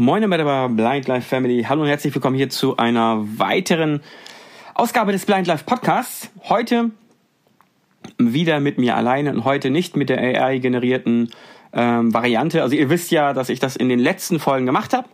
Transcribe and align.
Moin 0.00 0.22
der 0.22 0.68
Blind 0.70 1.08
Life 1.08 1.28
Family. 1.28 1.62
Hallo 1.68 1.82
und 1.82 1.88
herzlich 1.88 2.14
willkommen 2.14 2.34
hier 2.34 2.48
zu 2.48 2.78
einer 2.78 3.18
weiteren 3.38 4.00
Ausgabe 4.72 5.12
des 5.12 5.26
Blind 5.26 5.46
Life 5.46 5.64
Podcasts. 5.66 6.30
Heute 6.48 6.90
wieder 8.16 8.60
mit 8.60 8.78
mir 8.78 8.96
alleine 8.96 9.30
und 9.30 9.44
heute 9.44 9.68
nicht 9.68 9.98
mit 9.98 10.08
der 10.08 10.16
AI-generierten 10.18 11.28
ähm, 11.74 12.14
Variante. 12.14 12.62
Also 12.62 12.76
ihr 12.76 12.88
wisst 12.88 13.10
ja, 13.10 13.34
dass 13.34 13.50
ich 13.50 13.60
das 13.60 13.76
in 13.76 13.90
den 13.90 13.98
letzten 13.98 14.40
Folgen 14.40 14.64
gemacht 14.64 14.94
habe. 14.94 15.06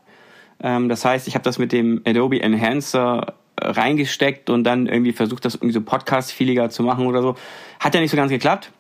Ähm, 0.62 0.88
das 0.88 1.04
heißt, 1.04 1.26
ich 1.26 1.34
habe 1.34 1.42
das 1.42 1.58
mit 1.58 1.72
dem 1.72 2.02
Adobe 2.06 2.40
Enhancer 2.40 3.34
reingesteckt 3.60 4.50
und 4.50 4.62
dann 4.62 4.86
irgendwie 4.86 5.12
versucht, 5.12 5.44
das 5.44 5.56
irgendwie 5.56 5.72
so 5.72 5.80
podcast-feeliger 5.80 6.70
zu 6.70 6.84
machen 6.84 7.08
oder 7.08 7.22
so. 7.22 7.34
Hat 7.80 7.92
ja 7.92 8.00
nicht 8.00 8.12
so 8.12 8.16
ganz 8.16 8.30
geklappt. 8.30 8.70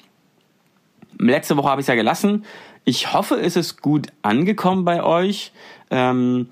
Letzte 1.18 1.56
Woche 1.56 1.68
habe 1.68 1.80
ich 1.80 1.84
es 1.84 1.88
ja 1.88 1.96
gelassen. 1.96 2.44
Ich 2.88 3.12
hoffe, 3.12 3.34
es 3.34 3.56
ist 3.56 3.82
gut 3.82 4.06
angekommen 4.22 4.84
bei 4.84 5.02
euch. 5.02 5.50
Ähm, 5.90 6.48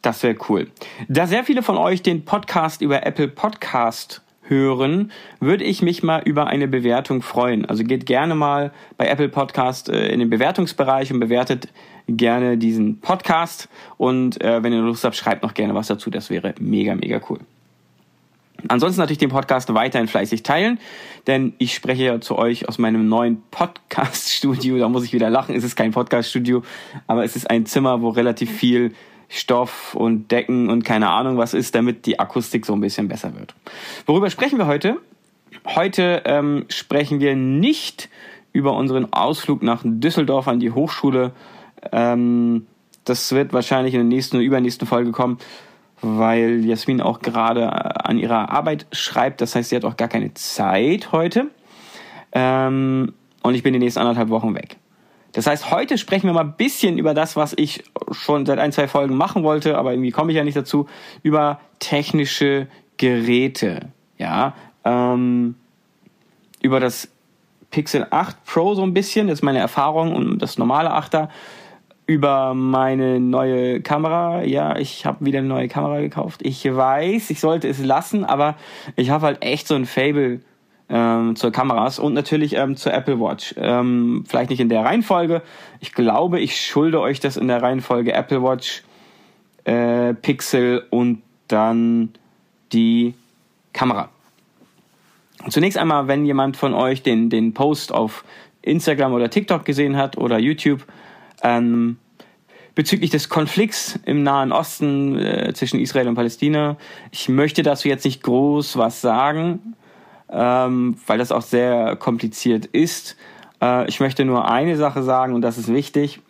das 0.00 0.22
wäre 0.22 0.36
cool. 0.48 0.70
Da 1.08 1.26
sehr 1.26 1.42
viele 1.42 1.60
von 1.64 1.76
euch 1.76 2.02
den 2.02 2.24
Podcast 2.24 2.82
über 2.82 3.04
Apple 3.04 3.26
Podcast 3.26 4.22
hören, 4.42 5.10
würde 5.40 5.64
ich 5.64 5.82
mich 5.82 6.04
mal 6.04 6.22
über 6.24 6.46
eine 6.46 6.68
Bewertung 6.68 7.20
freuen. 7.20 7.64
Also 7.64 7.82
geht 7.82 8.06
gerne 8.06 8.36
mal 8.36 8.72
bei 8.96 9.08
Apple 9.08 9.28
Podcast 9.28 9.88
äh, 9.88 10.06
in 10.06 10.20
den 10.20 10.30
Bewertungsbereich 10.30 11.12
und 11.12 11.18
bewertet 11.18 11.66
gerne 12.06 12.56
diesen 12.56 13.00
Podcast. 13.00 13.68
Und 13.96 14.40
äh, 14.40 14.62
wenn 14.62 14.72
ihr 14.72 14.82
Lust 14.82 15.02
habt, 15.02 15.16
schreibt 15.16 15.42
noch 15.42 15.54
gerne 15.54 15.74
was 15.74 15.88
dazu. 15.88 16.10
Das 16.10 16.30
wäre 16.30 16.54
mega, 16.60 16.94
mega 16.94 17.20
cool. 17.28 17.40
Ansonsten 18.68 19.00
natürlich 19.00 19.18
den 19.18 19.30
Podcast 19.30 19.72
weiterhin 19.74 20.08
fleißig 20.08 20.42
teilen, 20.42 20.78
denn 21.26 21.54
ich 21.58 21.74
spreche 21.74 22.04
ja 22.04 22.20
zu 22.20 22.36
euch 22.36 22.68
aus 22.68 22.78
meinem 22.78 23.08
neuen 23.08 23.42
Podcast-Studio. 23.50 24.78
Da 24.78 24.88
muss 24.88 25.04
ich 25.04 25.12
wieder 25.12 25.30
lachen. 25.30 25.54
Es 25.54 25.64
ist 25.64 25.76
kein 25.76 25.92
Podcast-Studio, 25.92 26.62
aber 27.06 27.24
es 27.24 27.36
ist 27.36 27.50
ein 27.50 27.66
Zimmer, 27.66 28.02
wo 28.02 28.10
relativ 28.10 28.50
viel 28.50 28.92
Stoff 29.28 29.94
und 29.94 30.30
Decken 30.30 30.70
und 30.70 30.84
keine 30.84 31.10
Ahnung 31.10 31.36
was 31.36 31.54
ist, 31.54 31.74
damit 31.74 32.06
die 32.06 32.18
Akustik 32.18 32.64
so 32.64 32.72
ein 32.74 32.80
bisschen 32.80 33.08
besser 33.08 33.34
wird. 33.36 33.54
Worüber 34.06 34.30
sprechen 34.30 34.58
wir 34.58 34.66
heute? 34.66 34.98
Heute 35.66 36.22
ähm, 36.26 36.66
sprechen 36.68 37.20
wir 37.20 37.34
nicht 37.34 38.08
über 38.52 38.74
unseren 38.74 39.12
Ausflug 39.12 39.62
nach 39.62 39.82
Düsseldorf 39.84 40.48
an 40.48 40.60
die 40.60 40.70
Hochschule. 40.70 41.32
Ähm, 41.92 42.66
das 43.04 43.32
wird 43.32 43.52
wahrscheinlich 43.52 43.94
in 43.94 44.00
der 44.00 44.08
nächsten 44.08 44.36
oder 44.36 44.44
übernächsten 44.44 44.86
Folge 44.86 45.12
kommen, 45.12 45.38
weil 46.02 46.64
Jasmin 46.64 47.00
auch 47.00 47.20
gerade 47.20 47.62
äh, 47.62 47.66
an 47.66 48.18
ihrer 48.18 48.50
Arbeit 48.50 48.86
schreibt. 48.92 49.40
Das 49.40 49.54
heißt, 49.54 49.70
sie 49.70 49.76
hat 49.76 49.84
auch 49.84 49.96
gar 49.96 50.08
keine 50.08 50.34
Zeit 50.34 51.12
heute. 51.12 51.48
Ähm, 52.32 53.14
und 53.42 53.54
ich 53.54 53.62
bin 53.62 53.72
die 53.72 53.78
nächsten 53.78 54.00
anderthalb 54.00 54.28
Wochen 54.28 54.54
weg. 54.54 54.76
Das 55.32 55.46
heißt, 55.46 55.70
heute 55.70 55.98
sprechen 55.98 56.26
wir 56.28 56.32
mal 56.32 56.44
ein 56.44 56.56
bisschen 56.56 56.98
über 56.98 57.12
das, 57.12 57.36
was 57.36 57.54
ich 57.56 57.84
schon 58.10 58.46
seit 58.46 58.58
ein, 58.58 58.72
zwei 58.72 58.88
Folgen 58.88 59.16
machen 59.16 59.42
wollte, 59.42 59.76
aber 59.76 59.92
irgendwie 59.92 60.10
komme 60.10 60.32
ich 60.32 60.36
ja 60.36 60.44
nicht 60.44 60.56
dazu, 60.56 60.86
über 61.22 61.60
technische 61.78 62.68
Geräte. 62.96 63.92
Ja, 64.18 64.54
ähm, 64.84 65.56
über 66.62 66.80
das 66.80 67.10
Pixel 67.70 68.06
8 68.10 68.44
Pro 68.46 68.74
so 68.74 68.82
ein 68.82 68.94
bisschen, 68.94 69.28
das 69.28 69.40
ist 69.40 69.42
meine 69.42 69.58
Erfahrung 69.58 70.14
und 70.14 70.38
das 70.38 70.56
normale 70.56 70.90
8er 70.90 71.28
über 72.06 72.54
meine 72.54 73.18
neue 73.20 73.80
Kamera. 73.80 74.42
Ja, 74.44 74.76
ich 74.76 75.06
habe 75.06 75.24
wieder 75.24 75.40
eine 75.40 75.48
neue 75.48 75.68
Kamera 75.68 76.00
gekauft. 76.00 76.40
Ich 76.44 76.64
weiß, 76.64 77.30
ich 77.30 77.40
sollte 77.40 77.68
es 77.68 77.82
lassen, 77.82 78.24
aber 78.24 78.56
ich 78.94 79.10
habe 79.10 79.26
halt 79.26 79.42
echt 79.42 79.66
so 79.66 79.74
ein 79.74 79.86
Fable 79.86 80.40
ähm, 80.88 81.34
zur 81.34 81.50
Kameras 81.50 81.98
und 81.98 82.14
natürlich 82.14 82.54
ähm, 82.54 82.76
zur 82.76 82.94
Apple 82.94 83.18
Watch. 83.18 83.54
Ähm, 83.58 84.24
vielleicht 84.26 84.50
nicht 84.50 84.60
in 84.60 84.68
der 84.68 84.84
Reihenfolge. 84.84 85.42
Ich 85.80 85.92
glaube, 85.92 86.40
ich 86.40 86.60
schulde 86.60 87.00
euch 87.00 87.18
das 87.18 87.36
in 87.36 87.48
der 87.48 87.60
Reihenfolge 87.60 88.12
Apple 88.12 88.42
Watch, 88.42 88.84
äh, 89.64 90.14
Pixel 90.14 90.84
und 90.90 91.22
dann 91.48 92.10
die 92.72 93.14
Kamera. 93.72 94.10
Zunächst 95.48 95.78
einmal, 95.78 96.08
wenn 96.08 96.24
jemand 96.24 96.56
von 96.56 96.74
euch 96.74 97.02
den, 97.02 97.30
den 97.30 97.52
Post 97.52 97.92
auf 97.92 98.24
Instagram 98.62 99.12
oder 99.12 99.30
TikTok 99.30 99.64
gesehen 99.64 99.96
hat 99.96 100.16
oder 100.16 100.38
YouTube, 100.38 100.84
ähm, 101.42 101.98
bezüglich 102.76 103.10
des 103.10 103.28
Konflikts 103.28 103.98
im 104.04 104.22
Nahen 104.22 104.52
Osten 104.52 105.18
äh, 105.18 105.52
zwischen 105.54 105.80
Israel 105.80 106.08
und 106.08 106.14
Palästina. 106.14 106.76
Ich 107.10 107.28
möchte 107.28 107.62
dazu 107.62 107.88
jetzt 107.88 108.04
nicht 108.04 108.22
groß 108.22 108.76
was 108.76 109.00
sagen, 109.00 109.74
ähm, 110.30 110.96
weil 111.06 111.18
das 111.18 111.32
auch 111.32 111.42
sehr 111.42 111.96
kompliziert 111.96 112.66
ist. 112.66 113.16
Äh, 113.62 113.88
ich 113.88 113.98
möchte 113.98 114.24
nur 114.24 114.50
eine 114.50 114.76
Sache 114.76 115.02
sagen 115.02 115.34
und 115.34 115.40
das 115.40 115.58
ist 115.58 115.72
wichtig. 115.72 116.20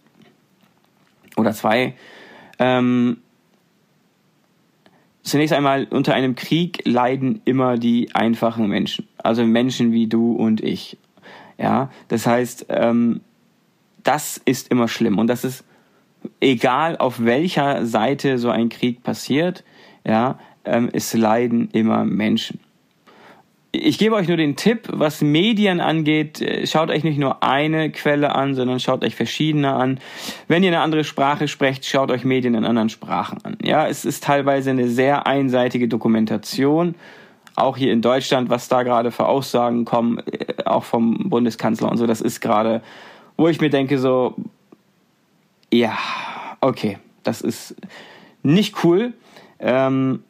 Oder 1.36 1.52
zwei. 1.52 1.94
Ähm, 2.58 3.18
zunächst 5.22 5.52
einmal, 5.52 5.88
unter 5.90 6.14
einem 6.14 6.36
Krieg 6.36 6.82
leiden 6.84 7.42
immer 7.44 7.76
die 7.76 8.14
einfachen 8.14 8.68
Menschen. 8.68 9.08
Also 9.18 9.44
Menschen 9.44 9.92
wie 9.92 10.06
du 10.06 10.32
und 10.32 10.62
ich. 10.62 10.96
Ja, 11.58 11.90
das 12.08 12.26
heißt, 12.26 12.66
ähm, 12.68 13.20
das 14.06 14.40
ist 14.44 14.70
immer 14.70 14.88
schlimm 14.88 15.18
und 15.18 15.26
das 15.26 15.44
ist 15.44 15.64
egal 16.40 16.96
auf 16.96 17.24
welcher 17.24 17.86
Seite 17.86 18.38
so 18.38 18.50
ein 18.50 18.68
Krieg 18.68 19.02
passiert, 19.02 19.64
ja, 20.04 20.38
ähm, 20.64 20.88
es 20.92 21.14
leiden 21.14 21.68
immer 21.72 22.04
Menschen. 22.04 22.60
Ich 23.72 23.98
gebe 23.98 24.14
euch 24.14 24.26
nur 24.26 24.38
den 24.38 24.56
Tipp, 24.56 24.88
was 24.90 25.20
Medien 25.20 25.80
angeht, 25.80 26.40
äh, 26.40 26.66
schaut 26.66 26.90
euch 26.90 27.04
nicht 27.04 27.18
nur 27.18 27.42
eine 27.42 27.90
Quelle 27.90 28.34
an, 28.34 28.54
sondern 28.54 28.80
schaut 28.80 29.04
euch 29.04 29.14
verschiedene 29.14 29.74
an. 29.74 30.00
Wenn 30.48 30.62
ihr 30.62 30.70
eine 30.70 30.80
andere 30.80 31.04
Sprache 31.04 31.48
sprecht, 31.48 31.84
schaut 31.84 32.10
euch 32.10 32.24
Medien 32.24 32.54
in 32.54 32.64
anderen 32.64 32.88
Sprachen 32.88 33.38
an. 33.44 33.58
Ja, 33.62 33.86
es 33.86 34.04
ist 34.04 34.24
teilweise 34.24 34.70
eine 34.70 34.88
sehr 34.88 35.26
einseitige 35.26 35.88
Dokumentation. 35.88 36.94
Auch 37.54 37.76
hier 37.76 37.92
in 37.92 38.02
Deutschland, 38.02 38.50
was 38.50 38.68
da 38.68 38.82
gerade 38.82 39.10
für 39.10 39.26
Aussagen 39.26 39.84
kommen, 39.84 40.20
äh, 40.26 40.62
auch 40.64 40.84
vom 40.84 41.28
Bundeskanzler 41.28 41.90
und 41.90 41.98
so, 41.98 42.06
das 42.06 42.20
ist 42.20 42.40
gerade 42.40 42.82
wo 43.36 43.48
ich 43.48 43.60
mir 43.60 43.70
denke 43.70 43.98
so, 43.98 44.34
ja, 45.72 45.96
okay, 46.60 46.98
das 47.22 47.40
ist 47.40 47.76
nicht 48.42 48.84
cool. 48.84 49.12
Ähm, 49.58 50.22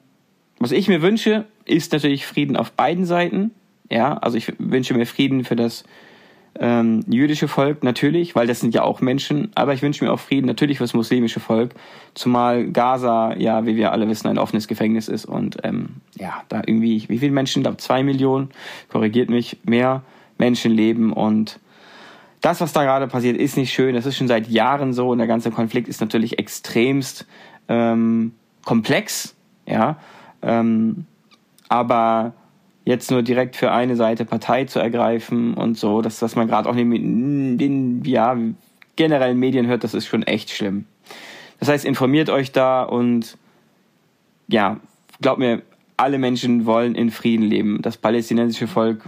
was 0.59 0.72
ich 0.72 0.89
mir 0.89 1.03
wünsche, 1.03 1.44
ist 1.65 1.93
natürlich 1.93 2.27
Frieden 2.27 2.56
auf 2.56 2.72
beiden 2.72 3.05
Seiten. 3.05 3.50
Ja, 3.91 4.17
also 4.19 4.37
ich 4.37 4.53
wünsche 4.59 4.94
mir 4.94 5.06
Frieden 5.06 5.44
für 5.44 5.56
das 5.56 5.84
ähm, 6.59 7.05
jüdische 7.09 7.49
Volk 7.49 7.83
natürlich, 7.84 8.34
weil 8.34 8.47
das 8.47 8.61
sind 8.61 8.75
ja 8.75 8.83
auch 8.83 9.00
Menschen, 9.00 9.50
aber 9.55 9.75
ich 9.75 9.83
wünsche 9.83 10.05
mir 10.05 10.12
auch 10.12 10.19
Frieden 10.19 10.47
natürlich 10.47 10.78
für 10.78 10.84
das 10.84 10.94
muslimische 10.94 11.41
Volk, 11.41 11.75
zumal 12.15 12.69
Gaza 12.69 13.34
ja, 13.37 13.67
wie 13.67 13.77
wir 13.77 13.93
alle 13.93 14.09
wissen, 14.09 14.28
ein 14.28 14.38
offenes 14.38 14.67
Gefängnis 14.67 15.09
ist 15.09 15.27
und 15.27 15.59
ähm, 15.65 15.97
ja, 16.19 16.43
da 16.49 16.62
irgendwie, 16.67 17.05
wie 17.09 17.19
viele 17.19 17.33
Menschen, 17.33 17.62
glaube 17.62 17.77
zwei 17.77 18.03
Millionen, 18.03 18.50
korrigiert 18.88 19.28
mich, 19.28 19.59
mehr 19.65 20.03
Menschen 20.38 20.73
leben 20.73 21.12
und 21.12 21.61
das, 22.47 22.61
was 22.61 22.73
da 22.73 22.84
gerade 22.84 23.09
passiert, 23.09 23.37
ist 23.37 23.57
nicht 23.57 23.73
schön. 23.73 23.97
Das 23.97 24.07
ist 24.07 24.17
schon 24.17 24.29
seit 24.29 24.47
Jahren 24.49 24.93
so 24.93 25.09
und 25.09 25.19
der 25.19 25.27
ganze 25.27 25.51
Konflikt 25.51 25.89
ist 25.89 26.01
natürlich 26.01 26.39
extremst 26.39 27.27
ähm, 27.67 28.34
komplex, 28.65 29.34
ja. 29.67 29.97
Ähm, 30.43 31.06
aber 31.69 32.35
jetzt 32.85 33.11
nur 33.11 33.25
direkt 33.25 33.56
für 33.56 33.73
eine 33.73 33.97
Seite 33.97 34.25
Partei 34.25 34.65
zu 34.65 34.79
ergreifen 34.79 35.55
und 35.55 35.77
so, 35.77 36.03
dass, 36.03 36.21
dass 36.21 36.37
man 36.37 36.47
gerade 36.47 36.69
auch 36.69 36.77
in 36.77 37.59
den 37.59 38.05
ja, 38.05 38.37
generellen 38.95 39.41
Medien 39.41 39.67
hört, 39.67 39.83
das 39.83 39.95
ist 39.95 40.06
schon 40.06 40.23
echt 40.23 40.51
schlimm. 40.51 40.87
Das 41.59 41.69
heißt, 41.69 41.85
informiert 41.85 42.31
euch 42.31 42.53
da 42.53 42.85
und 42.85 43.37
ja, 44.47 44.79
glaubt 45.21 45.41
mir, 45.41 45.62
alle 45.97 46.19
Menschen 46.19 46.65
wollen 46.65 46.95
in 46.95 47.11
Frieden 47.11 47.45
leben. 47.45 47.83
Das 47.83 47.97
palästinensische 47.97 48.69
Volk 48.69 49.03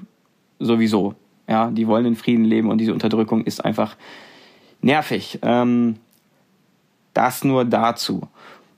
sowieso. 0.59 1.15
Ja, 1.48 1.70
die 1.70 1.86
wollen 1.86 2.04
in 2.04 2.16
Frieden 2.16 2.44
leben 2.44 2.70
und 2.70 2.78
diese 2.78 2.92
Unterdrückung 2.92 3.44
ist 3.44 3.64
einfach 3.64 3.97
nervig. 4.82 5.38
Ähm, 5.42 5.97
das 7.14 7.42
nur 7.42 7.64
dazu. 7.64 8.28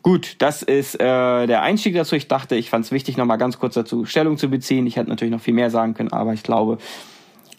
Gut, 0.03 0.37
das 0.39 0.63
ist 0.63 0.95
äh, 0.95 1.47
der 1.47 1.63
Einstieg 1.63 1.95
dazu. 1.95 2.17
Ich 2.17 2.29
dachte, 2.29 2.57
ich 2.57 2.71
fand 2.71 2.87
es 2.87 2.93
wichtig, 2.93 3.19
nochmal 3.19 3.37
ganz 3.37 3.59
kurz 3.59 3.75
dazu 3.75 4.07
Stellung 4.07 4.39
zu 4.39 4.49
beziehen. 4.49 4.87
Ich 4.87 4.97
hätte 4.97 5.11
natürlich 5.11 5.33
noch 5.33 5.43
viel 5.43 5.53
mehr 5.53 5.71
sagen 5.71 5.93
können, 5.95 6.13
aber 6.13 6.33
ich 6.33 6.43
glaube, 6.43 6.79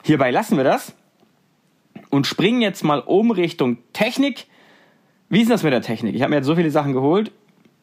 hierbei 0.03 0.31
lassen 0.31 0.57
wir 0.57 0.63
das 0.63 0.95
und 2.09 2.25
springen 2.25 2.61
jetzt 2.61 2.83
mal 2.83 2.99
um 2.99 3.31
Richtung 3.31 3.77
Technik. 3.93 4.47
Wie 5.29 5.41
ist 5.41 5.51
das 5.51 5.61
mit 5.61 5.73
der 5.73 5.81
Technik? 5.81 6.15
Ich 6.15 6.21
habe 6.21 6.31
mir 6.31 6.37
jetzt 6.37 6.47
so 6.47 6.55
viele 6.55 6.71
Sachen 6.71 6.93
geholt. 6.93 7.31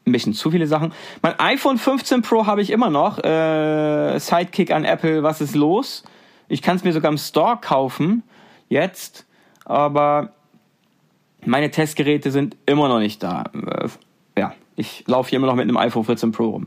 Ein 0.07 0.13
bisschen 0.13 0.33
zu 0.33 0.51
viele 0.51 0.67
Sachen. 0.67 0.93
Mein 1.23 1.39
iPhone 1.39 1.79
15 1.79 2.23
Pro 2.23 2.47
habe 2.47 2.63
ich 2.63 2.71
immer 2.71 2.91
noch. 2.91 3.23
Äh, 3.23 4.19
Sidekick 4.19 4.73
an 4.73 4.85
Apple, 4.85 5.23
was 5.23 5.41
ist 5.41 5.55
los? 5.55 6.03
Ich 6.49 6.63
kann 6.63 6.77
es 6.77 6.85
mir 6.85 6.93
sogar 6.93 7.11
im 7.11 7.19
Store 7.19 7.59
kaufen, 7.61 8.23
jetzt, 8.69 9.27
aber 9.65 10.33
meine 11.45 11.71
Testgeräte 11.71 12.31
sind 12.31 12.57
immer 12.67 12.89
noch 12.89 12.99
nicht 12.99 13.23
da. 13.23 13.45
Äh, 13.55 13.89
ja, 14.39 14.55
ich 14.77 15.05
laufe 15.07 15.31
hier 15.31 15.39
immer 15.39 15.47
noch 15.47 15.55
mit 15.55 15.65
einem 15.65 15.77
iPhone 15.77 16.05
14 16.05 16.33
Pro 16.33 16.51
rum. 16.51 16.67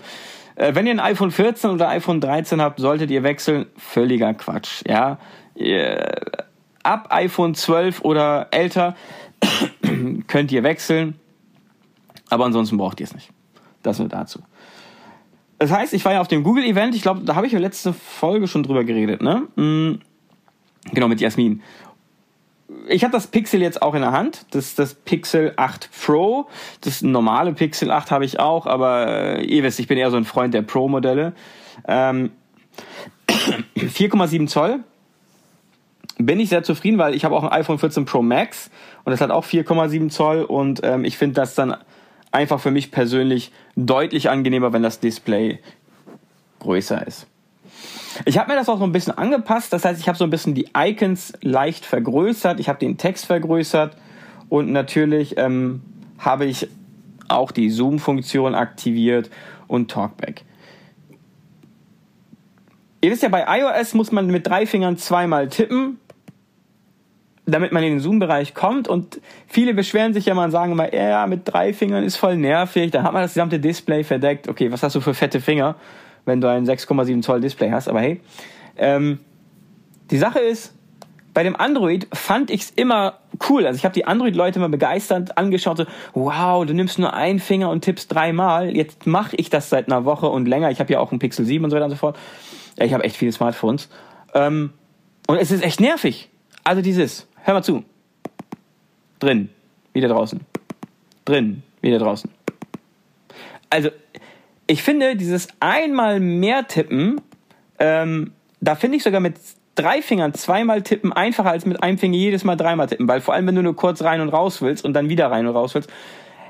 Äh, 0.56 0.76
wenn 0.76 0.86
ihr 0.86 0.94
ein 0.94 1.00
iPhone 1.00 1.32
14 1.32 1.72
oder 1.72 1.90
iPhone 1.90 2.22
13 2.22 2.62
habt, 2.62 2.80
solltet 2.80 3.10
ihr 3.12 3.24
wechseln. 3.24 3.66
Völliger 3.78 4.34
Quatsch, 4.34 4.84
ja. 4.88 5.18
Ab 6.84 7.08
iPhone 7.10 7.56
12 7.56 8.02
oder 8.02 8.48
älter 8.52 8.96
könnt 10.28 10.52
ihr 10.52 10.64
wechseln. 10.64 11.20
Aber 12.30 12.46
ansonsten 12.46 12.78
braucht 12.78 13.00
ihr 13.00 13.06
es 13.06 13.14
nicht. 13.14 13.30
Das 13.84 14.00
nur 14.00 14.08
dazu. 14.08 14.40
Das 15.62 15.70
heißt, 15.70 15.94
ich 15.94 16.04
war 16.06 16.14
ja 16.14 16.22
auf 16.22 16.28
dem 16.28 16.42
Google-Event, 16.42 16.96
ich 16.96 17.04
glaube, 17.04 17.22
da 17.24 17.36
habe 17.36 17.46
ich 17.46 17.54
ja 17.54 17.60
letzte 17.60 17.94
Folge 17.94 18.48
schon 18.48 18.64
drüber 18.64 18.84
geredet, 18.84 19.22
ne? 19.22 19.44
Mhm. 19.56 20.00
Genau, 20.92 21.08
mit 21.08 21.22
Jasmin. 21.22 21.62
Ich 22.88 23.04
habe 23.04 23.12
das 23.12 23.28
Pixel 23.28 23.62
jetzt 23.62 23.80
auch 23.80 23.94
in 23.94 24.02
der 24.02 24.12
Hand. 24.12 24.48
Das 24.50 24.74
das 24.74 24.96
Pixel 24.96 25.54
8 25.58 25.92
Pro. 26.04 26.48
Das 26.82 27.04
normale 27.04 27.54
Pixel 27.54 27.92
8 27.92 28.10
habe 28.10 28.26
ich 28.26 28.40
auch, 28.40 28.66
aber 28.66 29.38
äh, 29.38 29.46
ihr 29.46 29.62
wisst, 29.62 29.80
ich 29.80 29.86
bin 29.86 30.00
eher 30.00 30.10
so 30.10 30.18
ein 30.18 30.26
Freund 30.26 30.56
der 30.56 30.64
Pro-Modelle. 30.64 31.34
Ähm, 31.88 32.32
4,7 33.78 34.48
Zoll. 34.48 34.80
Bin 36.18 36.40
ich 36.40 36.50
sehr 36.50 36.64
zufrieden, 36.64 36.98
weil 36.98 37.14
ich 37.14 37.24
habe 37.24 37.36
auch 37.36 37.44
ein 37.44 37.52
iPhone 37.52 37.78
14 37.78 38.06
Pro 38.06 38.24
Max 38.24 38.72
und 39.04 39.12
das 39.12 39.22
hat 39.22 39.30
auch 39.30 39.46
4,7 39.46 40.10
Zoll 40.10 40.42
und 40.42 40.82
ähm, 40.84 41.06
ich 41.06 41.20
finde 41.20 41.36
das 41.36 41.54
dann 41.54 41.76
einfach 42.32 42.60
für 42.60 42.72
mich 42.72 42.92
persönlich 42.92 43.52
deutlich 43.76 44.30
angenehmer, 44.30 44.74
wenn 44.74 44.84
das 44.84 45.00
Display 45.00 45.60
größer 46.60 47.06
ist. 47.06 47.28
Ich 48.26 48.38
habe 48.38 48.52
mir 48.52 48.58
das 48.58 48.70
auch 48.70 48.78
so 48.78 48.84
ein 48.84 48.92
bisschen 48.92 49.18
angepasst, 49.18 49.74
das 49.74 49.86
heißt, 49.86 50.00
ich 50.00 50.08
habe 50.08 50.18
so 50.18 50.24
ein 50.24 50.30
bisschen 50.30 50.54
die 50.54 50.68
Icons 50.76 51.34
leicht 51.42 51.86
vergrößert, 51.86 52.60
ich 52.60 52.70
habe 52.70 52.80
den 52.80 52.98
Text 52.98 53.26
vergrößert 53.26 53.96
und 54.50 54.72
natürlich 54.72 55.38
ähm, 55.38 55.82
habe 56.20 56.46
ich 56.46 56.68
auch 57.30 57.52
die 57.52 57.70
Zoom-Funktion 57.70 58.54
aktiviert 58.54 59.30
und 59.68 59.90
Talkback. 59.90 60.44
Ihr 63.04 63.12
wisst 63.12 63.24
ja, 63.24 63.30
bei 63.30 63.46
iOS 63.60 63.94
muss 63.94 64.12
man 64.12 64.28
mit 64.28 64.46
drei 64.46 64.68
Fingern 64.68 64.98
zweimal 64.98 65.48
tippen, 65.48 65.98
damit 67.52 67.72
man 67.72 67.84
in 67.84 67.92
den 67.92 68.00
Zoom-Bereich 68.00 68.54
kommt. 68.54 68.88
Und 68.88 69.22
viele 69.48 69.74
beschweren 69.74 70.14
sich 70.14 70.26
ja 70.26 70.34
mal 70.34 70.46
und 70.46 70.52
sagen 70.52 70.72
immer, 70.72 70.94
ja, 70.94 71.28
mit 71.28 71.42
drei 71.46 71.74
Fingern 71.74 72.04
ist 72.04 72.18
voll 72.18 72.38
nervig. 72.38 72.92
Da 72.92 73.04
hat 73.04 73.14
man 73.14 73.22
das 73.22 73.34
gesamte 73.34 73.60
Display 73.60 74.04
verdeckt. 74.04 74.48
Okay, 74.48 74.72
was 74.72 74.84
hast 74.84 74.96
du 74.96 75.02
für 75.02 75.14
fette 75.14 75.40
Finger, 75.40 75.76
wenn 76.26 76.42
du 76.42 76.50
ein 76.50 76.66
6,7 76.66 77.22
Zoll 77.22 77.42
Display 77.42 77.72
hast? 77.72 77.88
Aber 77.88 78.02
hey, 78.02 78.22
ähm, 78.78 79.20
die 80.10 80.18
Sache 80.18 80.40
ist, 80.40 80.74
bei 81.34 81.44
dem 81.44 81.56
Android 81.56 82.08
fand 82.14 82.52
ich's 82.52 82.72
immer 82.72 83.20
cool. 83.50 83.66
Also 83.66 83.78
ich 83.78 83.86
habe 83.86 83.94
die 83.94 84.06
Android-Leute 84.06 84.60
immer 84.60 84.70
begeistert 84.70 85.38
angeschaut. 85.38 85.78
So, 85.78 85.86
wow, 86.14 86.66
du 86.66 86.74
nimmst 86.74 87.00
nur 87.00 87.14
einen 87.14 87.40
Finger 87.40 87.70
und 87.70 87.82
tippst 87.82 88.14
dreimal. 88.14 88.76
Jetzt 88.76 89.08
mache 89.08 89.36
ich 89.38 89.50
das 89.50 89.70
seit 89.70 89.88
einer 89.88 90.04
Woche 90.04 90.28
und 90.28 90.48
länger. 90.48 90.72
Ich 90.72 90.80
habe 90.80 90.92
ja 90.92 91.00
auch 91.00 91.12
ein 91.12 91.20
Pixel 91.20 91.46
7 91.46 91.64
und 91.64 91.70
so 91.70 91.76
weiter 91.76 91.86
und 91.86 91.92
so 91.92 91.98
fort. 91.98 92.18
Ich 92.78 92.94
habe 92.94 93.04
echt 93.04 93.16
viele 93.16 93.32
Smartphones. 93.32 93.90
Ähm, 94.34 94.72
und 95.28 95.38
es 95.38 95.52
ist 95.52 95.64
echt 95.64 95.80
nervig. 95.80 96.30
Also 96.64 96.82
dieses, 96.82 97.28
hör 97.44 97.54
mal 97.54 97.64
zu. 97.64 97.84
Drin, 99.20 99.50
wieder 99.94 100.08
draußen. 100.08 100.40
Drin, 101.26 101.64
wieder 101.82 102.00
draußen. 102.00 102.30
Also, 103.70 103.90
ich 104.68 104.84
finde 104.84 105.16
dieses 105.16 105.48
einmal 105.60 106.20
mehr 106.20 106.68
tippen, 106.68 107.22
ähm, 107.80 108.34
da 108.60 108.76
finde 108.76 108.98
ich 108.98 109.04
sogar 109.04 109.20
mit 109.20 109.36
drei 109.76 110.02
Fingern 110.02 110.34
zweimal 110.34 110.82
tippen 110.82 111.14
einfacher 111.14 111.52
als 111.52 111.66
mit 111.66 111.82
einem 111.82 111.98
Finger 111.98 112.16
jedes 112.16 112.44
Mal 112.44 112.56
dreimal 112.56 112.88
tippen, 112.88 113.08
weil 113.08 113.22
vor 113.22 113.34
allem 113.34 113.48
wenn 113.48 113.56
du 113.56 113.64
nur 113.64 113.76
kurz 113.76 114.02
rein 114.02 114.22
und 114.22 114.30
raus 114.30 114.62
willst 114.62 114.86
und 114.86 114.94
dann 114.94 115.10
wieder 115.10 115.32
rein 115.32 115.48
und 115.48 115.56
raus 115.56 115.74
willst, 115.74 115.90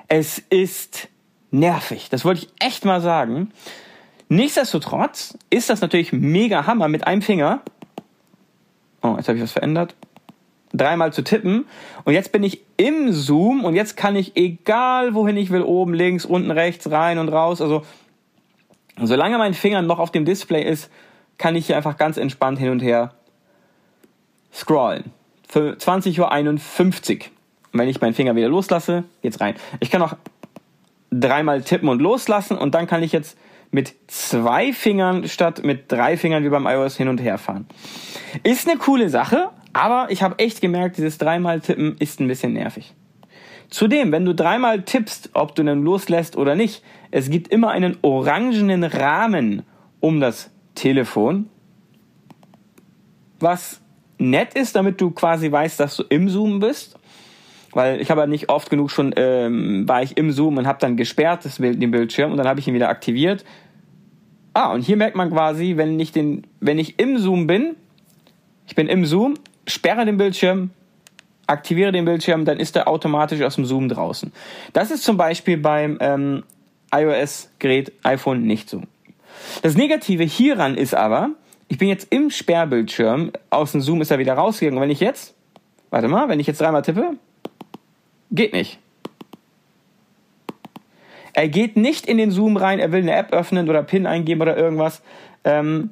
es 0.07 0.39
ist 0.39 1.07
nervig. 1.51 2.09
Das 2.09 2.25
wollte 2.25 2.41
ich 2.41 2.49
echt 2.59 2.85
mal 2.85 3.01
sagen. 3.01 3.51
Nichtsdestotrotz 4.29 5.37
ist 5.49 5.69
das 5.69 5.81
natürlich 5.81 6.13
mega 6.13 6.65
Hammer 6.65 6.87
mit 6.87 7.07
einem 7.07 7.21
Finger. 7.21 7.61
Oh, 9.01 9.15
jetzt 9.17 9.27
habe 9.27 9.37
ich 9.37 9.43
was 9.43 9.51
verändert. 9.51 9.95
Dreimal 10.73 11.11
zu 11.11 11.23
tippen. 11.23 11.65
Und 12.03 12.13
jetzt 12.13 12.31
bin 12.31 12.43
ich 12.43 12.61
im 12.77 13.11
Zoom 13.11 13.65
und 13.65 13.75
jetzt 13.75 13.97
kann 13.97 14.15
ich 14.15 14.35
egal 14.35 15.13
wohin 15.13 15.37
ich 15.37 15.51
will, 15.51 15.63
oben, 15.63 15.93
links, 15.93 16.25
unten, 16.25 16.51
rechts, 16.51 16.89
rein 16.89 17.17
und 17.17 17.29
raus. 17.29 17.61
Also, 17.61 17.83
solange 19.01 19.37
mein 19.37 19.53
Finger 19.53 19.81
noch 19.81 19.99
auf 19.99 20.11
dem 20.11 20.25
Display 20.25 20.63
ist, 20.63 20.89
kann 21.37 21.55
ich 21.55 21.67
hier 21.67 21.77
einfach 21.77 21.97
ganz 21.97 22.17
entspannt 22.17 22.59
hin 22.59 22.69
und 22.69 22.81
her 22.81 23.13
scrollen. 24.53 25.11
Für 25.47 25.73
20.51 25.73 26.19
Uhr. 26.19 27.25
Und 27.73 27.79
wenn 27.79 27.89
ich 27.89 28.01
meinen 28.01 28.13
Finger 28.13 28.35
wieder 28.35 28.49
loslasse, 28.49 29.03
geht's 29.21 29.39
rein. 29.41 29.55
Ich 29.79 29.91
kann 29.91 30.01
auch 30.01 30.15
dreimal 31.09 31.61
tippen 31.61 31.89
und 31.89 32.01
loslassen 32.01 32.57
und 32.57 32.73
dann 32.73 32.87
kann 32.87 33.03
ich 33.03 33.11
jetzt 33.11 33.37
mit 33.71 33.95
zwei 34.07 34.73
Fingern 34.73 35.27
statt 35.27 35.63
mit 35.63 35.91
drei 35.91 36.17
Fingern 36.17 36.43
wie 36.43 36.49
beim 36.49 36.67
iOS 36.67 36.97
hin 36.97 37.07
und 37.07 37.19
her 37.19 37.37
fahren. 37.37 37.67
Ist 38.43 38.67
eine 38.67 38.77
coole 38.77 39.09
Sache, 39.09 39.49
aber 39.73 40.07
ich 40.09 40.23
habe 40.23 40.39
echt 40.39 40.61
gemerkt, 40.61 40.97
dieses 40.97 41.17
dreimal 41.17 41.61
tippen 41.61 41.95
ist 41.99 42.19
ein 42.19 42.27
bisschen 42.27 42.53
nervig. 42.53 42.93
Zudem, 43.69 44.11
wenn 44.11 44.25
du 44.25 44.35
dreimal 44.35 44.81
tippst, 44.81 45.29
ob 45.33 45.55
du 45.55 45.63
dann 45.63 45.83
loslässt 45.83 46.35
oder 46.35 46.55
nicht, 46.55 46.83
es 47.09 47.29
gibt 47.29 47.47
immer 47.47 47.69
einen 47.69 47.97
orangenen 48.01 48.83
Rahmen 48.83 49.63
um 50.01 50.19
das 50.19 50.51
Telefon, 50.75 51.49
was 53.39 53.81
nett 54.17 54.53
ist, 54.55 54.75
damit 54.75 54.99
du 54.99 55.11
quasi 55.11 55.51
weißt, 55.51 55.79
dass 55.79 55.95
du 55.95 56.03
im 56.09 56.29
Zoom 56.29 56.59
bist. 56.59 56.97
Weil 57.73 58.01
ich 58.01 58.11
habe 58.11 58.21
ja 58.21 58.27
nicht 58.27 58.49
oft 58.49 58.69
genug 58.69 58.91
schon, 58.91 59.13
ähm, 59.15 59.87
war 59.87 60.03
ich 60.03 60.17
im 60.17 60.31
Zoom 60.31 60.57
und 60.57 60.67
habe 60.67 60.79
dann 60.79 60.97
gesperrt 60.97 61.45
das 61.45 61.59
Bild, 61.59 61.81
den 61.81 61.91
Bildschirm 61.91 62.31
und 62.31 62.37
dann 62.37 62.47
habe 62.47 62.59
ich 62.59 62.67
ihn 62.67 62.73
wieder 62.73 62.89
aktiviert. 62.89 63.45
Ah, 64.53 64.73
und 64.73 64.81
hier 64.81 64.97
merkt 64.97 65.15
man 65.15 65.29
quasi, 65.29 65.77
wenn 65.77 65.97
ich, 65.97 66.11
den, 66.11 66.45
wenn 66.59 66.77
ich 66.77 66.99
im 66.99 67.17
Zoom 67.17 67.47
bin, 67.47 67.77
ich 68.67 68.75
bin 68.75 68.87
im 68.87 69.05
Zoom, 69.05 69.35
sperre 69.71 70.05
den 70.05 70.17
Bildschirm, 70.17 70.71
aktiviere 71.47 71.91
den 71.91 72.05
Bildschirm, 72.05 72.45
dann 72.45 72.59
ist 72.59 72.75
er 72.75 72.87
automatisch 72.87 73.41
aus 73.41 73.55
dem 73.55 73.65
Zoom 73.65 73.89
draußen. 73.89 74.31
Das 74.73 74.91
ist 74.91 75.03
zum 75.03 75.17
Beispiel 75.17 75.57
beim 75.57 75.97
ähm, 75.99 76.43
iOS-Gerät 76.93 77.91
iPhone 78.03 78.43
nicht 78.43 78.69
so. 78.69 78.81
Das 79.61 79.75
Negative 79.75 80.23
hieran 80.23 80.75
ist 80.75 80.93
aber, 80.93 81.31
ich 81.67 81.77
bin 81.77 81.87
jetzt 81.87 82.07
im 82.11 82.29
Sperrbildschirm, 82.29 83.31
aus 83.49 83.71
dem 83.71 83.81
Zoom 83.81 84.01
ist 84.01 84.11
er 84.11 84.19
wieder 84.19 84.33
rausgegangen. 84.33 84.81
wenn 84.81 84.91
ich 84.91 84.99
jetzt, 84.99 85.33
warte 85.89 86.07
mal, 86.07 86.29
wenn 86.29 86.39
ich 86.39 86.47
jetzt 86.47 86.61
dreimal 86.61 86.81
tippe, 86.81 87.15
Geht 88.31 88.53
nicht. 88.53 88.79
Er 91.33 91.49
geht 91.49 91.75
nicht 91.75 92.05
in 92.05 92.17
den 92.17 92.31
Zoom 92.31 92.57
rein, 92.57 92.79
er 92.79 92.91
will 92.91 93.01
eine 93.01 93.13
App 93.13 93.33
öffnen 93.33 93.69
oder 93.69 93.83
PIN 93.83 94.05
eingeben 94.05 94.41
oder 94.41 94.57
irgendwas. 94.57 95.01
Ähm, 95.43 95.91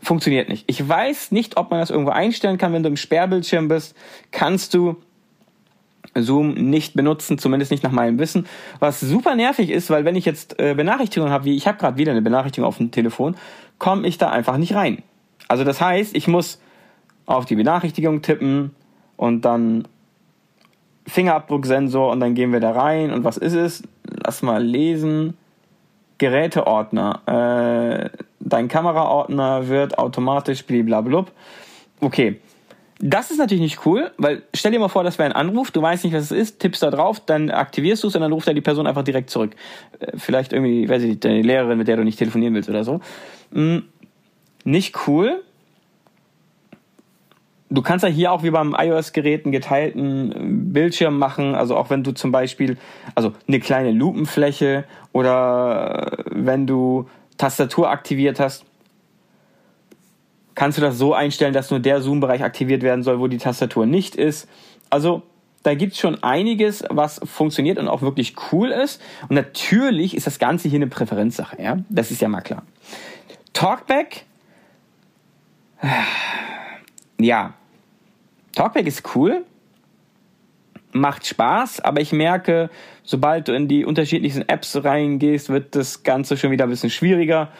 funktioniert 0.00 0.48
nicht. 0.48 0.64
Ich 0.66 0.86
weiß 0.86 1.32
nicht, 1.32 1.56
ob 1.56 1.70
man 1.70 1.80
das 1.80 1.90
irgendwo 1.90 2.12
einstellen 2.12 2.58
kann. 2.58 2.72
Wenn 2.72 2.82
du 2.82 2.88
im 2.88 2.96
Sperrbildschirm 2.96 3.68
bist, 3.68 3.96
kannst 4.30 4.74
du 4.74 4.96
Zoom 6.14 6.54
nicht 6.54 6.94
benutzen, 6.94 7.38
zumindest 7.38 7.70
nicht 7.70 7.82
nach 7.82 7.92
meinem 7.92 8.18
Wissen. 8.18 8.46
Was 8.78 9.00
super 9.00 9.34
nervig 9.34 9.70
ist, 9.70 9.90
weil 9.90 10.04
wenn 10.04 10.16
ich 10.16 10.24
jetzt 10.24 10.58
äh, 10.58 10.74
Benachrichtigungen 10.74 11.32
habe, 11.32 11.44
wie 11.44 11.56
ich 11.56 11.66
habe 11.66 11.78
gerade 11.78 11.98
wieder 11.98 12.12
eine 12.12 12.22
Benachrichtigung 12.22 12.66
auf 12.66 12.78
dem 12.78 12.90
Telefon, 12.90 13.36
komme 13.78 14.06
ich 14.06 14.18
da 14.18 14.30
einfach 14.30 14.56
nicht 14.56 14.74
rein. 14.74 15.02
Also 15.48 15.64
das 15.64 15.80
heißt, 15.80 16.16
ich 16.16 16.28
muss 16.28 16.60
auf 17.26 17.44
die 17.44 17.56
Benachrichtigung 17.56 18.22
tippen 18.22 18.74
und 19.16 19.44
dann 19.44 19.86
Fingerabdrucksensor 21.06 22.10
und 22.10 22.20
dann 22.20 22.34
gehen 22.34 22.52
wir 22.52 22.60
da 22.60 22.72
rein 22.72 23.12
und 23.12 23.24
was 23.24 23.36
ist 23.36 23.54
es? 23.54 23.82
Lass 24.04 24.42
mal 24.42 24.62
lesen. 24.62 25.36
Geräteordner. 26.18 27.20
Äh, 27.26 28.10
dein 28.40 28.68
Kameraordner 28.68 29.68
wird 29.68 29.98
automatisch 29.98 30.64
bliblablub. 30.64 31.30
Okay. 32.00 32.40
Das 32.98 33.30
ist 33.30 33.36
natürlich 33.36 33.60
nicht 33.60 33.84
cool, 33.84 34.10
weil 34.16 34.42
stell 34.54 34.72
dir 34.72 34.78
mal 34.78 34.88
vor, 34.88 35.04
das 35.04 35.18
wäre 35.18 35.28
ein 35.28 35.36
Anruf, 35.36 35.70
du 35.70 35.82
weißt 35.82 36.04
nicht, 36.04 36.14
was 36.14 36.30
es 36.30 36.32
ist, 36.32 36.60
tippst 36.60 36.82
da 36.82 36.90
drauf, 36.90 37.20
dann 37.20 37.50
aktivierst 37.50 38.02
du 38.02 38.08
es 38.08 38.14
und 38.14 38.22
dann 38.22 38.32
ruft 38.32 38.48
er 38.48 38.54
die 38.54 38.62
Person 38.62 38.86
einfach 38.86 39.04
direkt 39.04 39.28
zurück. 39.28 39.54
Äh, 39.98 40.12
vielleicht 40.16 40.54
irgendwie, 40.54 40.88
weiß 40.88 41.02
ich 41.02 41.08
nicht, 41.10 41.24
deine 41.24 41.42
Lehrerin, 41.42 41.76
mit 41.76 41.88
der 41.88 41.96
du 41.96 42.04
nicht 42.04 42.18
telefonieren 42.18 42.54
willst 42.54 42.70
oder 42.70 42.84
so. 42.84 43.00
Hm, 43.52 43.82
nicht 44.64 45.06
cool. 45.06 45.42
Du 47.68 47.82
kannst 47.82 48.02
ja 48.02 48.08
hier 48.08 48.32
auch 48.32 48.44
wie 48.44 48.50
beim 48.50 48.74
iOS-Gerät 48.78 49.44
einen 49.44 49.52
geteilten 49.52 50.72
Bildschirm 50.72 51.18
machen, 51.18 51.54
also 51.54 51.76
auch 51.76 51.90
wenn 51.90 52.02
du 52.02 52.12
zum 52.12 52.32
Beispiel, 52.32 52.78
also 53.14 53.32
eine 53.46 53.60
kleine 53.60 53.90
Lupenfläche 53.90 54.84
oder 55.12 56.12
wenn 56.30 56.66
du 56.66 57.08
Tastatur 57.36 57.90
aktiviert 57.90 58.40
hast, 58.40 58.64
kannst 60.54 60.78
du 60.78 60.82
das 60.82 60.98
so 60.98 61.14
einstellen, 61.14 61.52
dass 61.52 61.70
nur 61.70 61.80
der 61.80 62.00
Zoom-Bereich 62.00 62.42
aktiviert 62.42 62.82
werden 62.82 63.02
soll, 63.02 63.20
wo 63.20 63.26
die 63.26 63.38
Tastatur 63.38 63.86
nicht 63.86 64.14
ist. 64.14 64.48
Also 64.90 65.22
da 65.62 65.74
gibt's 65.74 65.98
schon 65.98 66.22
einiges, 66.22 66.84
was 66.88 67.20
funktioniert 67.24 67.78
und 67.78 67.88
auch 67.88 68.00
wirklich 68.00 68.34
cool 68.52 68.70
ist. 68.70 69.02
Und 69.28 69.34
natürlich 69.34 70.16
ist 70.16 70.26
das 70.26 70.38
Ganze 70.38 70.68
hier 70.68 70.78
eine 70.78 70.86
Präferenzsache, 70.86 71.60
ja. 71.60 71.78
Das 71.88 72.10
ist 72.10 72.22
ja 72.22 72.28
mal 72.28 72.40
klar. 72.40 72.62
Talkback 73.52 74.24
ja, 77.18 77.54
Talkback 78.54 78.86
ist 78.86 79.02
cool, 79.14 79.44
macht 81.00 81.26
Spaß, 81.26 81.80
aber 81.80 82.00
ich 82.00 82.12
merke, 82.12 82.70
sobald 83.02 83.48
du 83.48 83.54
in 83.54 83.68
die 83.68 83.84
unterschiedlichsten 83.84 84.42
Apps 84.48 84.82
reingehst, 84.84 85.48
wird 85.48 85.74
das 85.74 86.02
Ganze 86.02 86.36
schon 86.36 86.50
wieder 86.50 86.64
ein 86.64 86.70
bisschen 86.70 86.90
schwieriger. 86.90 87.50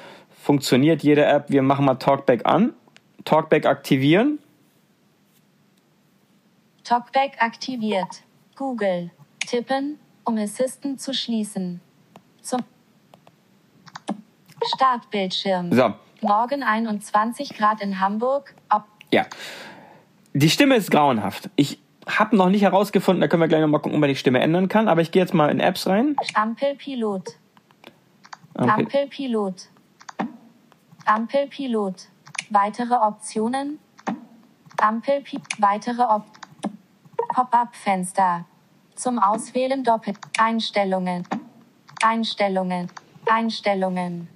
Funktioniert 0.43 1.03
jede 1.03 1.25
App. 1.25 1.51
Wir 1.51 1.63
machen 1.63 1.85
mal 1.85 1.95
Talkback 1.97 2.47
an. 2.47 2.73
Talkback 3.25 3.67
aktivieren. 3.67 4.39
Talkback 6.85 7.41
aktiviert. 7.41 8.23
Google. 8.55 9.11
Tippen. 9.47 9.99
um 10.25 10.37
Assistant 10.39 11.01
zu 11.01 11.15
schließen. 11.15 11.81
Zum 12.43 12.61
Startbildschirm. 14.75 15.73
So, 15.73 15.95
Morgen 16.21 16.63
21 16.63 17.51
Grad 17.57 17.81
in 17.81 18.01
Hamburg. 18.01 18.55
Ob 18.71 18.85
ja. 19.13 19.27
Die 20.33 20.51
Stimme 20.51 20.77
ist 20.77 20.91
grauenhaft. 20.91 21.51
Ich 21.57 21.79
habe 22.07 22.37
noch 22.37 22.49
nicht 22.49 22.63
herausgefunden, 22.63 23.21
da 23.21 23.29
können 23.29 23.43
wir 23.43 23.49
gleich 23.49 23.61
noch 23.61 23.69
mal 23.69 23.79
gucken, 23.79 23.95
ob 23.95 24.01
man 24.01 24.09
die 24.09 24.17
Stimme 24.17 24.41
ändern 24.41 24.69
kann, 24.69 24.89
aber 24.89 25.01
ich 25.01 25.11
gehe 25.11 25.23
jetzt 25.23 25.35
mal 25.35 25.51
in 25.51 25.61
Apps 25.61 25.87
rein. 25.87 26.17
Ampelpilot. 26.35 27.37
Okay. 28.55 28.71
Ampelpilot. 28.71 29.69
Ampelpilot. 31.05 32.09
Weitere 32.51 32.95
Optionen. 32.95 33.79
Ampelpi 34.81 35.41
weitere 35.59 36.03
Op 36.03 36.25
Pop-up-Fenster. 37.35 38.47
Zum 38.95 39.19
Auswählen 39.19 39.85
doppelt. 39.85 40.17
Einstellungen. 40.39 41.27
Einstellungen. 42.03 42.89
Einstellungen. 43.27 44.29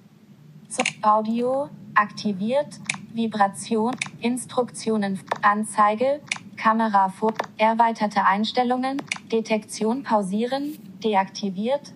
Zum 0.67 0.85
Audio. 1.01 1.69
Aktiviert. 1.95 2.79
Vibration. 3.13 3.95
Instruktionen. 4.19 5.19
Anzeige. 5.41 6.21
Kamera 6.61 7.09
vor. 7.09 7.33
Erweiterte 7.57 8.23
Einstellungen. 8.23 9.01
Detektion 9.31 10.03
pausieren. 10.03 10.77
Deaktiviert. 11.03 11.93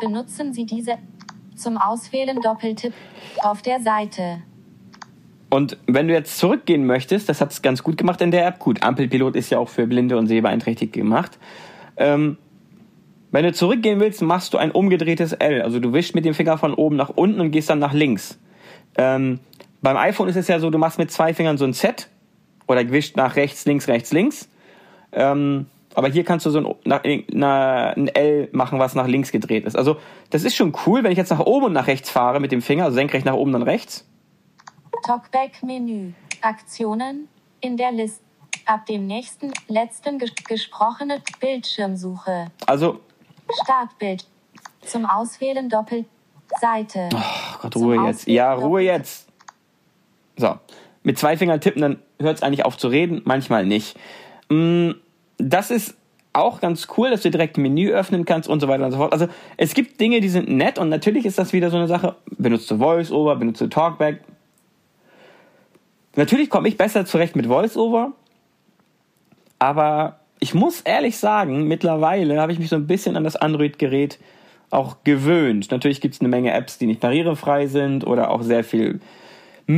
Benutzen 0.00 0.54
Sie 0.54 0.64
diese 0.64 0.96
zum 1.54 1.76
Auswählen 1.76 2.40
Doppeltipp 2.40 2.94
auf 3.42 3.60
der 3.60 3.80
Seite. 3.80 4.42
Und 5.50 5.76
wenn 5.86 6.08
du 6.08 6.14
jetzt 6.14 6.38
zurückgehen 6.38 6.86
möchtest, 6.86 7.28
das 7.28 7.42
hat 7.42 7.52
es 7.52 7.60
ganz 7.60 7.82
gut 7.82 7.98
gemacht 7.98 8.22
in 8.22 8.30
der 8.30 8.46
App. 8.46 8.58
Gut, 8.58 8.82
Ampelpilot 8.82 9.36
ist 9.36 9.50
ja 9.50 9.58
auch 9.58 9.68
für 9.68 9.86
Blinde 9.86 10.16
und 10.16 10.28
Sehbeeinträchtigte 10.28 11.00
gemacht. 11.00 11.38
Ähm, 11.96 12.38
wenn 13.32 13.44
du 13.44 13.52
zurückgehen 13.52 14.00
willst, 14.00 14.22
machst 14.22 14.54
du 14.54 14.58
ein 14.58 14.70
umgedrehtes 14.70 15.32
L. 15.34 15.60
Also 15.60 15.78
du 15.78 15.92
wischst 15.92 16.14
mit 16.14 16.24
dem 16.24 16.32
Finger 16.32 16.56
von 16.56 16.72
oben 16.72 16.96
nach 16.96 17.10
unten 17.10 17.40
und 17.40 17.50
gehst 17.50 17.68
dann 17.68 17.80
nach 17.80 17.92
links. 17.92 18.40
Ähm, 18.96 19.40
beim 19.82 19.96
iPhone 19.98 20.28
ist 20.28 20.36
es 20.36 20.48
ja 20.48 20.58
so, 20.58 20.70
du 20.70 20.78
machst 20.78 20.98
mit 20.98 21.10
zwei 21.10 21.34
Fingern 21.34 21.58
so 21.58 21.64
ein 21.66 21.74
Z 21.74 22.08
oder 22.70 22.90
wischt 22.90 23.16
nach 23.16 23.36
rechts, 23.36 23.64
links, 23.64 23.88
rechts, 23.88 24.12
links. 24.12 24.48
Ähm, 25.12 25.66
aber 25.94 26.08
hier 26.08 26.24
kannst 26.24 26.46
du 26.46 26.50
so 26.50 26.58
ein, 26.58 26.74
nach, 26.84 27.02
na, 27.32 27.90
ein 27.90 28.08
L 28.08 28.48
machen, 28.52 28.78
was 28.78 28.94
nach 28.94 29.08
links 29.08 29.32
gedreht 29.32 29.64
ist. 29.64 29.76
Also 29.76 29.96
das 30.30 30.44
ist 30.44 30.54
schon 30.54 30.72
cool, 30.86 31.02
wenn 31.02 31.10
ich 31.10 31.18
jetzt 31.18 31.30
nach 31.30 31.40
oben 31.40 31.66
und 31.66 31.72
nach 31.72 31.88
rechts 31.88 32.10
fahre 32.10 32.38
mit 32.38 32.52
dem 32.52 32.62
Finger, 32.62 32.84
also 32.84 32.94
senkrecht 32.94 33.26
nach 33.26 33.34
oben, 33.34 33.52
dann 33.52 33.62
rechts. 33.62 34.06
Talkback-Menü. 35.04 36.12
Aktionen 36.42 37.28
in 37.60 37.76
der 37.76 37.92
Liste. 37.92 38.22
Ab 38.66 38.86
dem 38.86 39.06
nächsten, 39.06 39.52
letzten 39.68 40.18
ges 40.18 40.32
gesprochene 40.46 41.22
Bildschirmsuche. 41.40 42.50
Also, 42.66 43.00
Startbild. 43.62 44.26
Zum 44.82 45.06
Auswählen 45.06 45.68
Doppel. 45.68 46.04
Seite. 46.60 47.08
oh 47.12 47.58
Gott, 47.62 47.72
Zum 47.72 47.82
Ruhe 47.82 48.06
jetzt. 48.06 48.22
Auswählen 48.22 48.36
Ja, 48.36 48.54
Ruhe 48.54 48.82
jetzt. 48.82 49.28
So, 50.36 50.58
mit 51.02 51.18
zwei 51.18 51.36
Fingern 51.36 51.60
tippen, 51.60 51.82
dann 51.82 52.02
hört 52.20 52.36
es 52.36 52.42
eigentlich 52.42 52.64
auf 52.64 52.76
zu 52.76 52.88
reden, 52.88 53.22
manchmal 53.24 53.66
nicht. 53.66 53.96
Mm, 54.48 54.92
Das 55.38 55.70
ist 55.70 55.96
auch 56.32 56.60
ganz 56.60 56.86
cool, 56.96 57.10
dass 57.10 57.22
du 57.22 57.30
direkt 57.30 57.56
ein 57.56 57.62
Menü 57.62 57.90
öffnen 57.90 58.24
kannst 58.24 58.48
und 58.48 58.60
so 58.60 58.68
weiter 58.68 58.84
und 58.84 58.92
so 58.92 58.98
fort. 58.98 59.12
Also 59.12 59.26
es 59.56 59.74
gibt 59.74 60.00
Dinge, 60.00 60.20
die 60.20 60.28
sind 60.28 60.48
nett 60.48 60.78
und 60.78 60.88
natürlich 60.88 61.26
ist 61.26 61.38
das 61.38 61.52
wieder 61.52 61.70
so 61.70 61.76
eine 61.76 61.88
Sache. 61.88 62.16
Benutzt 62.38 62.70
du 62.70 62.78
VoiceOver, 62.78 63.36
benutzt 63.36 63.60
du 63.60 63.66
Talkback. 63.66 64.20
Natürlich 66.16 66.50
komme 66.50 66.68
ich 66.68 66.76
besser 66.76 67.04
zurecht 67.04 67.36
mit 67.36 67.48
VoiceOver, 67.48 68.12
aber 69.58 70.20
ich 70.40 70.54
muss 70.54 70.80
ehrlich 70.80 71.18
sagen, 71.18 71.68
mittlerweile 71.68 72.40
habe 72.40 72.52
ich 72.52 72.58
mich 72.58 72.68
so 72.68 72.76
ein 72.76 72.86
bisschen 72.86 73.16
an 73.16 73.24
das 73.24 73.36
Android-Gerät 73.36 74.18
auch 74.70 74.98
gewöhnt. 75.04 75.70
Natürlich 75.70 76.00
gibt 76.00 76.14
es 76.14 76.20
eine 76.20 76.28
Menge 76.28 76.52
Apps, 76.52 76.78
die 76.78 76.86
nicht 76.86 77.00
barrierefrei 77.00 77.66
sind 77.66 78.06
oder 78.06 78.30
auch 78.30 78.42
sehr 78.42 78.64
viel 78.64 79.00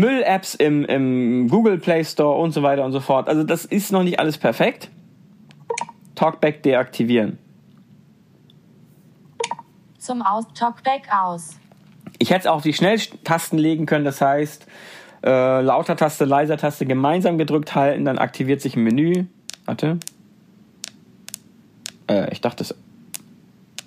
Müll-Apps 0.00 0.54
im, 0.54 0.84
im 0.84 1.48
Google 1.48 1.78
Play 1.78 2.04
Store 2.04 2.40
und 2.40 2.52
so 2.52 2.62
weiter 2.62 2.84
und 2.84 2.92
so 2.92 3.00
fort. 3.00 3.28
Also 3.28 3.44
das 3.44 3.64
ist 3.64 3.92
noch 3.92 4.02
nicht 4.02 4.18
alles 4.18 4.38
perfekt. 4.38 4.90
Talkback 6.14 6.62
deaktivieren. 6.62 7.38
Zum 9.98 10.22
Aus 10.22 10.46
Talkback 10.54 11.08
aus. 11.12 11.58
Ich 12.18 12.30
hätte 12.30 12.40
es 12.40 12.46
auch 12.46 12.56
auf 12.56 12.62
die 12.62 12.72
Schnelltasten 12.72 13.58
legen 13.58 13.86
können, 13.86 14.04
das 14.04 14.20
heißt, 14.20 14.66
äh, 15.24 15.60
lauter 15.60 15.96
Taste, 15.96 16.24
leiser 16.24 16.56
Taste 16.56 16.86
gemeinsam 16.86 17.38
gedrückt 17.38 17.74
halten, 17.74 18.04
dann 18.04 18.18
aktiviert 18.18 18.60
sich 18.60 18.76
ein 18.76 18.82
Menü. 18.82 19.26
Warte. 19.64 19.98
Äh, 22.08 22.32
ich 22.32 22.40
dachte 22.40 22.64
es. 22.64 22.74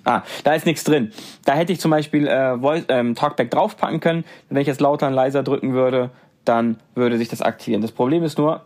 Ah, 0.06 0.22
da 0.44 0.54
ist 0.54 0.66
nichts 0.66 0.84
drin. 0.84 1.10
Da 1.44 1.54
hätte 1.54 1.72
ich 1.72 1.80
zum 1.80 1.90
Beispiel 1.90 2.28
äh, 2.28 2.56
Voice, 2.58 2.84
ähm, 2.88 3.16
Talkback 3.16 3.50
draufpacken 3.50 3.98
können. 3.98 4.24
Wenn 4.48 4.60
ich 4.60 4.68
jetzt 4.68 4.80
lauter 4.80 5.08
und 5.08 5.14
leiser 5.14 5.42
drücken 5.42 5.72
würde, 5.72 6.10
dann 6.44 6.78
würde 6.94 7.18
sich 7.18 7.28
das 7.28 7.42
aktivieren. 7.42 7.82
Das 7.82 7.90
Problem 7.90 8.22
ist 8.22 8.38
nur, 8.38 8.64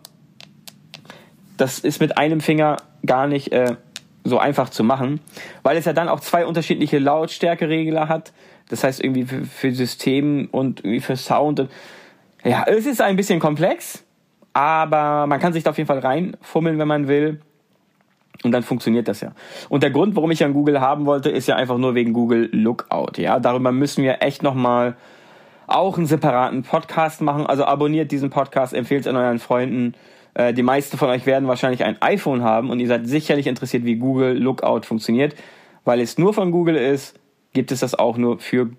das 1.56 1.78
ist 1.78 1.98
mit 1.98 2.18
einem 2.18 2.42
Finger 2.42 2.76
gar 3.06 3.26
nicht 3.26 3.52
äh, 3.52 3.76
so 4.22 4.38
einfach 4.38 4.68
zu 4.68 4.84
machen, 4.84 5.20
weil 5.62 5.78
es 5.78 5.86
ja 5.86 5.94
dann 5.94 6.10
auch 6.10 6.20
zwei 6.20 6.44
unterschiedliche 6.44 6.98
Lautstärkeregler 6.98 8.08
hat. 8.08 8.32
Das 8.68 8.84
heißt 8.84 9.02
irgendwie 9.02 9.24
für, 9.24 9.46
für 9.46 9.72
System 9.72 10.46
und 10.52 10.80
irgendwie 10.80 11.00
für 11.00 11.16
Sound. 11.16 11.60
Und, 11.60 11.70
ja, 12.44 12.64
es 12.66 12.84
ist 12.84 13.00
ein 13.00 13.16
bisschen 13.16 13.40
komplex, 13.40 14.04
aber 14.52 15.26
man 15.26 15.40
kann 15.40 15.54
sich 15.54 15.62
da 15.62 15.70
auf 15.70 15.78
jeden 15.78 15.88
Fall 15.88 16.00
reinfummeln, 16.00 16.78
wenn 16.78 16.88
man 16.88 17.08
will. 17.08 17.40
Und 18.42 18.52
dann 18.52 18.62
funktioniert 18.62 19.06
das 19.06 19.20
ja. 19.20 19.32
Und 19.68 19.82
der 19.82 19.90
Grund, 19.90 20.16
warum 20.16 20.30
ich 20.30 20.42
an 20.42 20.54
Google 20.54 20.80
haben 20.80 21.04
wollte, 21.04 21.28
ist 21.28 21.46
ja 21.46 21.56
einfach 21.56 21.76
nur 21.76 21.94
wegen 21.94 22.12
Google 22.12 22.48
Lookout. 22.52 23.18
Ja, 23.20 23.38
darüber 23.38 23.70
müssen 23.70 24.02
wir 24.02 24.22
echt 24.22 24.42
nochmal 24.42 24.96
auch 25.66 25.96
einen 25.96 26.06
separaten 26.06 26.62
Podcast 26.62 27.20
machen. 27.20 27.46
Also 27.46 27.64
abonniert 27.64 28.10
diesen 28.12 28.30
Podcast, 28.30 28.72
empfehlt 28.72 29.02
es 29.02 29.06
an 29.06 29.16
euren 29.16 29.38
Freunden. 29.38 29.94
Äh, 30.34 30.54
die 30.54 30.62
meisten 30.62 30.96
von 30.96 31.08
euch 31.10 31.26
werden 31.26 31.48
wahrscheinlich 31.48 31.84
ein 31.84 32.00
iPhone 32.00 32.42
haben 32.42 32.70
und 32.70 32.80
ihr 32.80 32.88
seid 32.88 33.06
sicherlich 33.06 33.46
interessiert, 33.46 33.84
wie 33.84 33.96
Google 33.96 34.36
Lookout 34.36 34.82
funktioniert. 34.82 35.34
Weil 35.84 36.00
es 36.00 36.18
nur 36.18 36.34
von 36.34 36.50
Google 36.50 36.76
ist, 36.76 37.18
gibt 37.52 37.72
es 37.72 37.80
das 37.80 37.94
auch 37.94 38.16
nur 38.16 38.38
für 38.38 38.70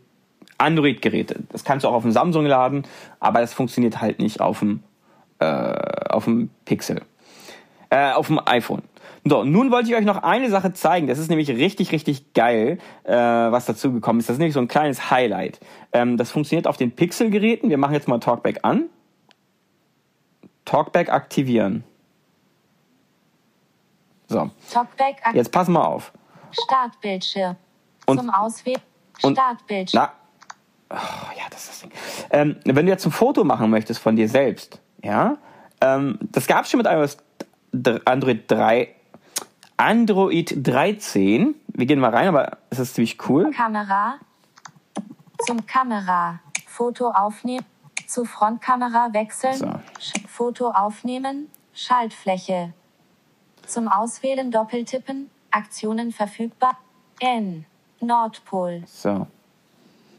Android-Geräte. 0.57 1.41
Das 1.49 1.63
kannst 1.63 1.83
du 1.83 1.89
auch 1.89 1.93
auf 1.93 2.03
dem 2.03 2.11
Samsung 2.11 2.45
laden, 2.45 2.83
aber 3.19 3.41
das 3.41 3.53
funktioniert 3.53 4.01
halt 4.01 4.19
nicht 4.19 4.41
auf 4.41 4.59
dem, 4.59 4.83
äh, 5.39 5.45
auf 6.09 6.25
dem 6.25 6.49
Pixel. 6.65 7.01
Äh, 7.89 8.11
auf 8.11 8.27
dem 8.27 8.39
iPhone. 8.45 8.83
So, 9.23 9.43
nun 9.43 9.69
wollte 9.71 9.89
ich 9.89 9.95
euch 9.95 10.03
noch 10.05 10.23
eine 10.23 10.49
Sache 10.49 10.73
zeigen. 10.73 11.05
Das 11.07 11.19
ist 11.19 11.29
nämlich 11.29 11.49
richtig, 11.49 11.91
richtig 11.91 12.33
geil, 12.33 12.79
äh, 13.03 13.13
was 13.13 13.65
dazu 13.65 13.93
gekommen 13.93 14.19
ist. 14.19 14.29
Das 14.29 14.35
ist 14.35 14.39
nämlich 14.39 14.55
so 14.55 14.59
ein 14.59 14.67
kleines 14.67 15.11
Highlight. 15.11 15.59
Ähm, 15.93 16.17
das 16.17 16.31
funktioniert 16.31 16.65
auf 16.65 16.77
den 16.77 16.91
Pixel-Geräten. 16.95 17.69
Wir 17.69 17.77
machen 17.77 17.93
jetzt 17.93 18.07
mal 18.07 18.19
Talkback 18.19 18.59
an. 18.63 18.85
Talkback 20.65 21.09
aktivieren. 21.11 21.83
So, 24.27 24.49
Talkback 24.71 25.17
ak 25.23 25.35
jetzt 25.35 25.51
pass 25.51 25.67
mal 25.67 25.83
auf. 25.83 26.11
Startbildschirm. 26.51 27.55
Und- 28.05 28.17
Zum 28.19 28.29
Auswählen 28.29 28.81
Startbildschirm. 29.19 30.01
Na, 30.89 30.97
oh, 30.97 31.37
ja, 31.37 31.43
das 31.51 31.63
ist 31.63 31.69
das 31.69 31.81
Ding. 31.81 31.91
Ähm, 32.31 32.55
wenn 32.65 32.85
du 32.85 32.91
jetzt 32.91 33.05
ein 33.05 33.11
Foto 33.11 33.43
machen 33.43 33.69
möchtest 33.69 33.99
von 33.99 34.15
dir 34.15 34.27
selbst, 34.27 34.79
ja, 35.03 35.37
ähm, 35.81 36.17
das 36.21 36.47
gab 36.47 36.63
es 36.65 36.71
schon 36.71 36.79
mit 36.79 36.87
iOS 36.87 37.17
dr- 37.71 38.01
Android 38.05 38.49
3, 38.49 38.95
Android 39.81 40.53
13. 40.55 41.55
Wir 41.69 41.85
gehen 41.87 41.99
mal 41.99 42.11
rein, 42.11 42.27
aber 42.27 42.59
es 42.69 42.77
ist 42.77 42.93
ziemlich 42.93 43.17
cool. 43.27 43.49
Kamera. 43.49 44.19
Zum 45.39 45.65
Kamera. 45.65 46.39
Foto 46.67 47.09
aufnehmen. 47.09 47.65
Zu 48.05 48.25
Frontkamera 48.25 49.11
wechseln. 49.11 49.55
So. 49.55 49.71
Foto 50.27 50.69
aufnehmen. 50.69 51.47
Schaltfläche. 51.73 52.73
Zum 53.65 53.87
Auswählen 53.87 54.51
doppeltippen. 54.51 55.31
Aktionen 55.49 56.11
verfügbar. 56.11 56.77
N. 57.19 57.65
Nordpol. 58.01 58.83
So. 58.85 59.25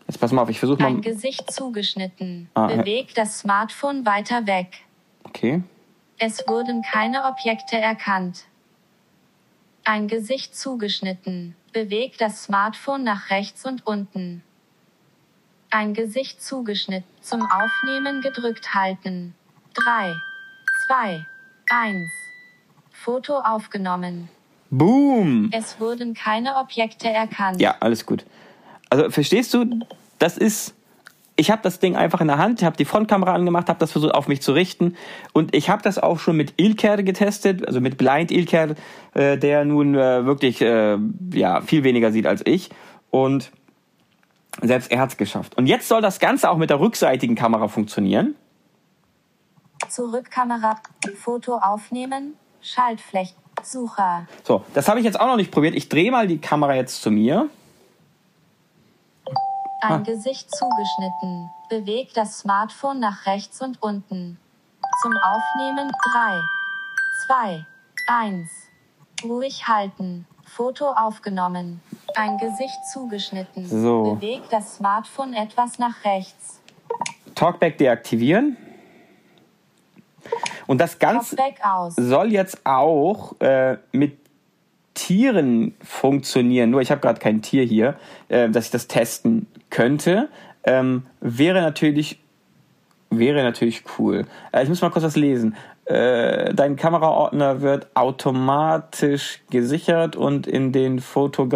Jetzt 0.09 0.19
pass 0.19 0.33
mal 0.33 0.43
auf, 0.43 0.51
ich 0.51 0.59
versuche 0.59 0.85
Ein 0.85 0.95
mal. 0.95 1.03
Gesicht 1.03 1.53
zugeschnitten. 1.53 2.51
Ah, 2.55 2.69
ja. 2.69 2.79
Bewegt 2.79 3.17
das 3.17 3.39
Smartphone 3.39 4.05
weiter 4.05 4.45
weg. 4.49 4.81
Okay. 5.23 5.63
Es 6.19 6.49
wurden 6.49 6.83
keine 6.83 7.27
Objekte 7.27 7.77
erkannt. 7.79 8.47
Ein 9.85 10.07
Gesicht 10.07 10.57
zugeschnitten. 10.57 11.57
Bewegt 11.73 12.21
das 12.21 12.45
Smartphone 12.45 13.03
nach 13.03 13.31
rechts 13.31 13.65
und 13.65 13.87
unten. 13.87 14.43
Ein 15.71 15.95
Gesicht 15.95 16.43
zugeschnitten. 16.43 17.09
Zum 17.21 17.43
Aufnehmen 17.43 18.21
gedrückt 18.21 18.75
halten. 18.75 19.35
3, 19.75 20.15
2, 20.87 21.27
1. 21.71 22.11
Foto 22.93 23.39
aufgenommen. 23.39 24.29
Boom! 24.71 25.51
Es 25.53 25.81
wurden 25.81 26.15
keine 26.15 26.57
Objekte 26.57 27.09
erkannt. 27.09 27.61
Ja, 27.61 27.77
alles 27.81 28.07
gut. 28.07 28.25
Also 28.89 29.11
verstehst 29.11 29.53
du, 29.55 29.81
das 30.19 30.39
ist. 30.39 30.75
Ich 31.43 31.51
habe 31.51 31.61
das 31.61 31.81
Ding 31.81 31.97
einfach 31.97 32.21
in 32.21 32.29
der 32.29 32.39
Hand, 32.39 32.63
habe 32.63 32.77
die 32.77 32.85
Frontkamera 32.85 33.35
angemacht, 33.35 33.69
habe 33.69 33.81
das 33.81 33.91
versucht 33.91 34.15
auf 34.15 34.29
mich 34.29 34.41
zu 34.43 34.53
richten 34.53 34.95
und 35.33 35.57
ich 35.57 35.71
habe 35.71 35.83
das 35.83 35.99
auch 35.99 36.21
schon 36.21 36.37
mit 36.37 36.55
Ilker 36.57 37.03
getestet, 37.03 37.67
also 37.67 37.81
mit 37.81 37.99
Blind 37.99 38.31
Ilker, 38.31 38.77
äh, 39.15 39.37
der 39.37 39.65
nun 39.65 39.97
äh, 39.97 40.25
wirklich 40.25 40.61
äh, 40.61 40.99
ja 41.35 41.61
viel 41.63 41.83
weniger 41.83 42.13
sieht 42.13 42.29
als 42.29 42.43
ich 42.47 42.71
und 43.11 43.51
selbst 44.61 44.93
er 44.93 45.01
hat's 45.01 45.17
geschafft. 45.17 45.57
Und 45.57 45.67
jetzt 45.67 45.89
soll 45.89 46.01
das 46.01 46.21
Ganze 46.21 46.49
auch 46.49 46.59
mit 46.59 46.71
der 46.71 46.79
rückseitigen 46.79 47.35
Kamera 47.35 47.67
funktionieren. 47.67 48.37
Zurückkamera, 49.89 50.77
Foto 51.17 51.57
aufnehmen, 51.57 52.35
Schaltfläche, 52.61 53.35
Sucher. 53.65 54.29
So, 54.45 54.63
das 54.75 54.87
habe 54.87 55.01
ich 55.01 55.05
jetzt 55.05 55.19
auch 55.19 55.27
noch 55.27 55.37
nicht 55.37 55.51
probiert. 55.51 55.75
Ich 55.75 55.89
drehe 55.89 56.13
mal 56.13 56.29
die 56.29 56.39
Kamera 56.39 56.77
jetzt 56.77 57.03
zu 57.03 57.11
mir. 57.11 57.49
Ein 59.83 59.93
Ah. 59.95 59.97
Gesicht 59.99 60.55
zugeschnitten. 60.55 61.51
Bewegt 61.69 62.17
das 62.17 62.39
Smartphone 62.39 63.01
nach 63.01 63.27
rechts 63.27 63.61
und 63.61 63.83
unten. 63.83 64.39
Zum 65.03 65.13
Aufnehmen 65.17 65.91
3, 66.13 66.41
2, 67.27 67.67
1. 68.07 68.49
Ruhig 69.25 69.67
halten. 69.67 70.27
Foto 70.45 70.87
aufgenommen. 70.93 71.81
Ein 72.15 72.39
Gesicht 72.39 72.79
zugeschnitten. 72.93 73.67
So. 73.67 74.15
Bewegt 74.15 74.53
das 74.53 74.77
Smartphone 74.77 75.35
etwas 75.35 75.79
nach 75.81 76.05
rechts. 76.05 76.61
Talkback 77.35 77.79
deaktivieren. 77.79 78.57
Und 80.69 80.79
das 80.79 80.97
Ganze 80.99 81.37
soll 81.97 82.33
jetzt 82.33 82.65
auch 82.65 83.35
äh, 83.41 83.79
mit 83.91 84.22
Tieren 84.95 85.75
funktionieren. 85.83 86.71
Nur 86.71 86.81
ich 86.81 86.91
habe 86.91 87.01
gerade 87.01 87.21
kein 87.21 87.43
Tier 87.43 87.65
hier, 87.65 87.97
äh, 88.29 88.49
dass 88.49 88.67
ich 88.67 88.71
das 88.71 88.89
testen 88.89 89.47
könnte. 89.71 90.29
Ähm, 90.65 91.05
wäre 91.21 91.61
natürlich 91.61 92.19
wäre 93.11 93.43
natürlich 93.43 93.85
cool. 93.99 94.27
Äh, 94.53 94.63
ich 94.63 94.69
muss 94.69 94.83
mal 94.83 94.91
kurz 94.91 95.05
was 95.05 95.17
lesen. 95.17 95.57
Äh, 95.85 96.55
dein 96.55 96.77
Kameraordner 96.77 97.61
wird 97.61 97.89
automatisch 97.95 99.41
gesichert 99.51 100.17
und 100.17 100.47
in 100.47 100.73
den 100.73 101.01
Foto 101.01 101.49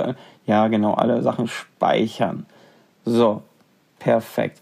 ja 0.46 0.68
genau 0.68 0.94
alle 0.94 1.22
Sachen 1.22 1.48
speichern. 1.48 2.46
So, 3.04 3.42
perfekt. 3.98 4.60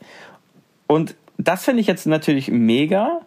Und 0.87 1.17
das 1.39 1.65
finde 1.65 1.81
ich 1.81 1.87
jetzt 1.87 2.07
natürlich 2.07 2.51
mega. 2.51 3.21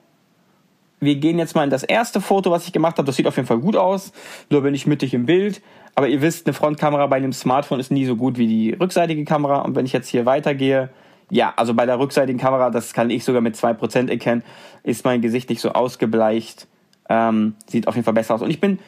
Wir 1.00 1.16
gehen 1.16 1.38
jetzt 1.38 1.56
mal 1.56 1.63
in 1.63 1.70
das 1.70 1.84
erste 1.84 2.22
Foto, 2.22 2.50
was 2.50 2.66
ich 2.66 2.74
gemacht 2.74 2.98
habe. 2.98 3.06
Das 3.06 3.16
sieht 3.16 3.27
auf 3.27 3.36
jeden 3.36 3.48
Fall 3.48 3.60
gut 3.60 3.75
aus. 3.75 4.12
Nur 4.50 4.62
bin 4.62 4.74
ich 4.74 4.88
mittig 4.88 5.13
im 5.13 5.25
Bild. 5.25 5.62
Aber 5.96 6.08
ihr 6.08 6.22
wisst, 6.22 6.48
eine 6.48 6.54
Frontkamera 6.54 7.08
bei 7.08 7.18
einem 7.18 7.34
Smartphone 7.34 7.80
ist 7.80 7.92
nie 7.92 8.06
so 8.06 8.16
gut 8.16 8.38
wie 8.38 8.48
die 8.48 8.74
rückseitige 8.74 9.24
Kamera. 9.25 9.62
Und 9.62 9.75
wenn 9.75 9.86
ich 9.86 9.94
jetzt 9.94 10.08
hier 10.08 10.25
weitergehe, 10.25 10.89
ja, 11.30 11.54
also 11.56 11.74
bei 11.74 11.86
der 11.86 12.00
rückseitigen 12.00 12.39
Kamera, 12.39 12.70
das 12.70 12.94
kann 12.94 13.10
ich 13.10 13.24
sogar 13.24 13.42
mit 13.42 13.56
2% 13.56 14.10
erkennen, 14.10 14.44
ist 14.84 15.06
mein 15.06 15.22
Gesicht 15.22 15.50
nicht 15.50 15.62
so 15.62 15.72
ausgebleicht. 15.72 16.68
Ähm, 17.10 17.56
sieht 17.68 17.88
auf 17.88 17.96
jeden 17.96 18.06
Fall 18.06 18.13
besser 18.13 18.36
aus. 18.36 18.42
Und 18.42 18.50
ich 18.50 18.60
bin 18.60 18.80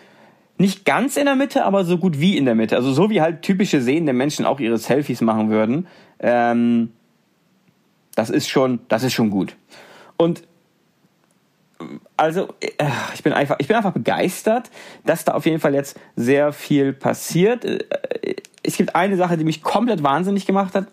nicht 0.58 0.86
ganz 0.86 1.16
in 1.16 1.26
der 1.26 1.36
Mitte, 1.36 1.64
aber 1.64 1.86
so 1.86 1.98
gut 1.98 2.20
wie 2.20 2.38
in 2.38 2.46
der 2.46 2.56
Mitte. 2.56 2.76
Also 2.76 2.92
so 2.92 3.10
wie 3.10 3.22
halt 3.22 3.42
typische 3.42 3.82
sehende 3.82 4.14
Menschen 4.14 4.46
auch 4.46 4.60
ihre 4.60 4.78
Selfies 4.78 5.22
machen 5.22 5.50
würden. 5.50 5.88
Ähm, 6.20 6.92
das 8.16 8.30
ist 8.30 8.50
schon, 8.50 8.80
das 8.90 9.04
ist 9.04 9.14
schon 9.14 9.30
gut. 9.30 9.56
Und 10.18 10.44
also 12.18 12.50
äh, 12.60 12.68
ich 13.14 13.24
bin 13.24 13.34
einfach, 13.34 13.56
ich 13.60 13.68
bin 13.68 13.76
einfach 13.76 13.94
begeistert, 13.94 14.70
dass 15.06 15.26
da 15.26 15.34
auf 15.34 15.46
jeden 15.46 15.60
Fall 15.60 15.74
jetzt 15.74 16.00
sehr 16.16 16.52
viel 16.52 16.94
passiert. 16.94 17.66
Äh, 17.66 17.86
Es 18.64 18.78
gibt 18.78 18.96
eine 18.96 19.16
Sache, 19.18 19.38
die 19.38 19.46
mich 19.46 19.62
komplett 19.62 20.04
wahnsinnig 20.04 20.46
gemacht 20.46 20.76
hat. 20.76 20.88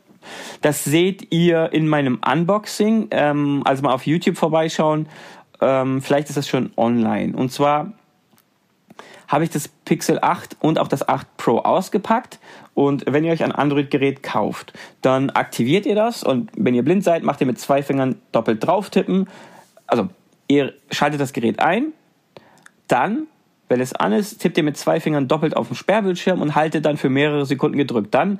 Das 0.62 0.84
seht 0.84 1.32
ihr 1.32 1.72
in 1.72 1.88
meinem 1.88 2.20
Unboxing. 2.24 3.08
Ähm, 3.10 3.62
also 3.64 3.82
mal 3.82 3.92
auf 3.92 4.06
YouTube 4.06 4.36
vorbeischauen. 4.36 5.08
Ähm, 5.60 6.02
vielleicht 6.02 6.28
ist 6.28 6.36
das 6.36 6.48
schon 6.48 6.72
online. 6.76 7.36
Und 7.36 7.52
zwar 7.52 7.92
habe 9.28 9.44
ich 9.44 9.50
das 9.50 9.68
Pixel 9.68 10.18
8 10.20 10.56
und 10.60 10.78
auch 10.78 10.88
das 10.88 11.08
8 11.08 11.36
Pro 11.36 11.58
ausgepackt. 11.58 12.38
Und 12.74 13.04
wenn 13.08 13.24
ihr 13.24 13.32
euch 13.32 13.42
ein 13.42 13.52
Android-Gerät 13.52 14.22
kauft, 14.22 14.72
dann 15.02 15.30
aktiviert 15.30 15.86
ihr 15.86 15.94
das. 15.94 16.22
Und 16.22 16.50
wenn 16.56 16.74
ihr 16.74 16.84
blind 16.84 17.02
seid, 17.02 17.22
macht 17.24 17.40
ihr 17.40 17.46
mit 17.46 17.58
zwei 17.58 17.82
Fingern 17.82 18.20
doppelt 18.32 18.64
drauf 18.64 18.90
tippen. 18.90 19.28
Also 19.86 20.08
ihr 20.48 20.72
schaltet 20.90 21.20
das 21.20 21.32
Gerät 21.32 21.60
ein. 21.60 21.92
Dann, 22.88 23.26
wenn 23.68 23.80
es 23.80 23.94
an 23.94 24.12
ist, 24.12 24.38
tippt 24.38 24.56
ihr 24.58 24.64
mit 24.64 24.76
zwei 24.76 25.00
Fingern 25.00 25.28
doppelt 25.28 25.56
auf 25.56 25.68
den 25.68 25.76
Sperrbildschirm 25.76 26.40
und 26.40 26.54
haltet 26.54 26.84
dann 26.84 26.96
für 26.96 27.08
mehrere 27.08 27.46
Sekunden 27.46 27.78
gedrückt. 27.78 28.14
Dann 28.14 28.38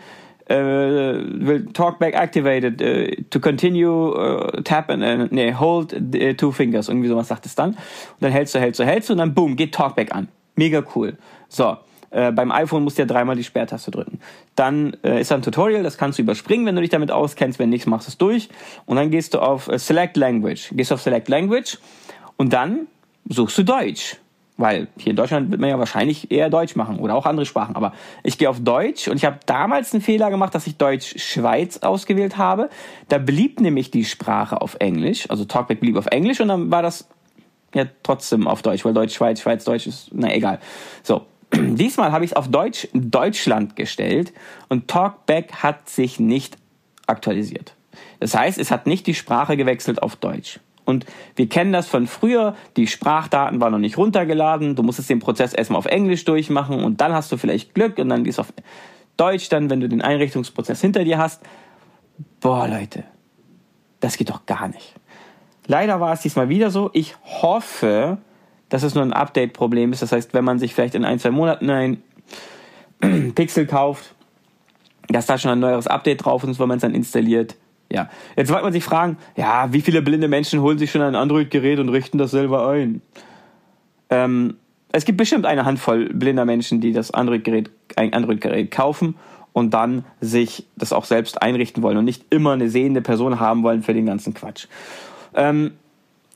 äh, 0.49 0.55
will 0.57 1.67
Talkback 1.73 2.15
activated 2.15 2.81
äh, 2.81 3.23
to 3.31 3.41
continue 3.41 4.15
äh, 4.15 4.63
tap 4.63 4.91
and 4.91 5.03
äh, 5.03 5.29
nee, 5.31 5.55
hold 5.55 5.93
äh, 6.15 6.35
two 6.35 6.53
fingers. 6.53 6.89
Irgendwie 6.89 7.09
sowas 7.09 7.29
sagt 7.29 7.47
es 7.47 7.55
dann. 7.55 7.71
Und 7.71 7.79
dann 8.21 8.33
hältst 8.33 8.55
du 8.55 8.61
hältst 8.61 8.79
du 8.79 8.85
hältst 8.85 9.09
du 9.09 9.15
und 9.15 9.19
dann 9.19 9.35
boom 9.35 9.57
geht 9.57 9.75
Talkback 9.75 10.15
an. 10.15 10.29
Mega 10.55 10.83
cool. 10.95 11.17
So 11.49 11.77
äh, 12.11 12.33
beim 12.33 12.53
iPhone 12.53 12.85
musst 12.85 12.99
du 12.99 13.03
ja 13.03 13.07
dreimal 13.07 13.37
die 13.37 13.45
Sperrtaste 13.45 13.91
drücken 13.91 14.21
dann 14.55 14.97
äh, 15.03 15.21
ist 15.21 15.31
da 15.31 15.37
ein 15.37 15.43
Tutorial 15.43 15.83
das 15.83 15.99
kannst 15.99 16.19
du 16.19 16.23
überspringen 16.23 16.67
wenn 16.67 16.75
du 16.75 16.81
dich 16.81 16.91
damit 16.91 17.11
auskennst 17.11 17.59
wenn 17.59 17.71
nicht 17.71 17.87
machst 17.87 18.09
du 18.09 18.11
es 18.11 18.19
durch 18.19 18.49
und 18.87 18.97
dann 18.97 19.11
gehst 19.11 19.35
du 19.35 19.41
auf 19.41 19.69
äh, 19.69 19.79
Select 19.79 20.17
Language 20.17 20.71
gehst 20.73 20.93
auf 20.93 21.01
Select 21.01 21.29
Language 21.29 21.79
und 22.37 22.53
dann 22.53 22.87
suchst 23.29 23.59
du 23.59 23.63
Deutsch 23.63 24.19
weil 24.57 24.89
hier 24.97 25.11
in 25.11 25.17
Deutschland 25.17 25.51
wird 25.51 25.61
man 25.61 25.71
ja 25.71 25.79
wahrscheinlich 25.79 26.31
eher 26.31 26.49
Deutsch 26.49 26.77
machen 26.77 26.99
oder 26.99 27.15
auch 27.15 27.27
andere 27.27 27.47
Sprachen. 27.47 27.77
Aber 27.77 27.93
ich 28.23 28.39
gehe 28.39 28.49
auf 28.49 28.61
Deutsch 28.61 29.09
und 29.09 29.17
ich 29.17 29.25
habe 29.25 29.39
damals 29.47 29.93
einen 29.93 30.03
Fehler 30.03 30.31
gemacht, 30.31 30.55
dass 30.55 30.67
ich 30.67 30.77
Deutsch 30.77 31.15
Schweiz 31.19 31.79
ausgewählt 31.79 32.39
habe. 32.39 32.71
Da 33.09 33.19
blieb 33.19 33.61
nämlich 33.61 33.91
die 33.91 34.05
Sprache 34.05 34.61
auf 34.61 34.77
Englisch. 34.81 35.29
Also 35.31 35.45
Talkback 35.45 35.81
blieb 35.81 35.97
auf 35.97 36.07
Englisch 36.07 36.41
und 36.41 36.49
dann 36.49 36.71
war 36.71 36.83
das 36.83 37.09
ja 37.75 37.85
trotzdem 38.03 38.49
auf 38.49 38.63
Deutsch, 38.63 38.85
weil 38.85 38.95
Deutsch 38.95 39.15
Schweiz, 39.15 39.41
Schweiz 39.41 39.65
Deutsch 39.65 39.87
ist, 39.87 40.11
na 40.13 40.35
egal. 40.35 40.59
So. 41.03 41.27
Diesmal 41.57 42.13
habe 42.13 42.25
ich 42.25 42.33
es 42.33 42.37
auf 42.37 42.49
Deutsch 42.49 42.89
Deutschland 42.93 43.77
gestellt 43.77 44.33
und 44.69 44.89
Talkback 44.89 45.63
hat 45.63 45.89
sich 45.89 46.21
nicht 46.21 46.57
aktualisiert. 47.07 47.75
Das 48.21 48.35
heißt, 48.35 48.59
es 48.59 48.71
hat 48.71 48.87
nicht 48.87 49.07
die 49.07 49.15
Sprache 49.15 49.57
gewechselt 49.57 50.03
auf 50.03 50.17
Deutsch. 50.17 50.61
Und 50.85 51.05
wir 51.35 51.49
kennen 51.49 51.73
das 51.73 51.89
von 51.89 52.07
früher, 52.07 52.55
die 52.77 52.87
Sprachdaten 52.87 53.61
waren 53.61 53.73
noch 53.73 53.79
nicht 53.81 53.99
runtergeladen, 53.99 54.77
du 54.77 54.83
musstest 54.85 55.11
den 55.11 55.19
Prozess 55.19 55.53
erstmal 55.53 55.79
auf 55.79 55.87
Englisch 55.87 56.25
durchmachen 56.25 56.85
und 56.85 57.01
dann 57.01 57.13
hast 57.13 57.33
du 57.33 57.37
vielleicht 57.37 57.75
Glück 57.75 57.99
und 57.99 58.09
dann 58.09 58.23
gehst 58.23 58.39
du 58.39 58.43
auf 58.43 58.53
Deutsch 59.17 59.49
dann, 59.49 59.69
wenn 59.69 59.81
du 59.81 59.89
den 59.89 60.03
Einrichtungsprozess 60.03 60.81
hinter 60.81 61.03
dir 61.03 61.19
hast. 61.19 61.43
Boah, 62.41 62.69
Leute, 62.69 63.03
das 63.99 64.17
geht 64.17 64.31
doch 64.31 64.47
gar 64.47 64.69
nicht. 64.69 64.95
Leider 65.67 66.01
war 66.01 66.13
es 66.13 66.21
diesmal 66.21 66.49
wieder 66.49 66.71
so. 66.71 66.91
Ich 66.93 67.17
hoffe, 67.25 68.19
dass 68.69 68.83
es 68.83 68.95
nur 68.95 69.05
ein 69.05 69.13
Update-Problem 69.13 69.93
ist. 69.93 70.03
Das 70.03 70.13
heißt, 70.13 70.35
wenn 70.35 70.45
man 70.45 70.59
sich 70.59 70.75
vielleicht 70.75 70.95
in 70.95 71.05
ein, 71.05 71.19
zwei 71.19 71.31
Monaten 71.31 71.71
ein 71.71 72.03
Pixel 73.35 73.67
kauft, 73.67 74.15
dass 75.09 75.27
da 75.27 75.39
schon 75.39 75.53
ein 75.53 75.61
neueres 75.61 75.87
Update 75.87 76.25
drauf 76.25 76.45
ist, 76.45 76.59
wenn 76.59 76.69
man 76.69 76.79
es 76.79 76.83
dann 76.83 76.95
installiert. 76.95 77.57
Ja, 77.91 78.11
jetzt 78.37 78.51
wollte 78.51 78.65
man 78.65 78.73
sich 78.73 78.83
fragen, 78.83 79.17
ja, 79.37 79.73
wie 79.73 79.81
viele 79.81 80.03
blinde 80.03 80.27
Menschen 80.27 80.61
holen 80.61 80.79
sich 80.79 80.91
schon 80.91 81.03
ein 81.03 81.15
Android-Gerät 81.15 81.79
und 81.79 81.89
richten 81.89 82.19
das 82.19 82.33
selber 82.33 82.69
ein? 82.69 83.01
Ähm, 84.11 84.57
es 84.91 85.05
gibt 85.05 85.19
bestimmt 85.19 85.47
eine 85.47 85.65
Handvoll 85.65 86.09
blinder 86.13 86.45
Menschen, 86.45 86.81
die 86.81 86.93
das 86.93 87.13
Android-Gerät, 87.13 87.71
ein 87.95 88.13
Android-Gerät 88.13 88.73
kaufen 88.73 89.15
und 89.53 89.73
dann 89.73 90.05
sich 90.21 90.67
das 90.77 90.93
auch 90.93 91.05
selbst 91.05 91.43
einrichten 91.43 91.83
wollen 91.83 91.97
und 91.97 92.05
nicht 92.05 92.25
immer 92.31 92.53
eine 92.53 92.69
sehende 92.69 93.03
Person 93.03 93.39
haben 93.39 93.63
wollen 93.63 93.83
für 93.83 93.95
den 93.95 94.07
ganzen 94.07 94.35
Quatsch. 94.35 94.67
Ähm, 95.35 95.73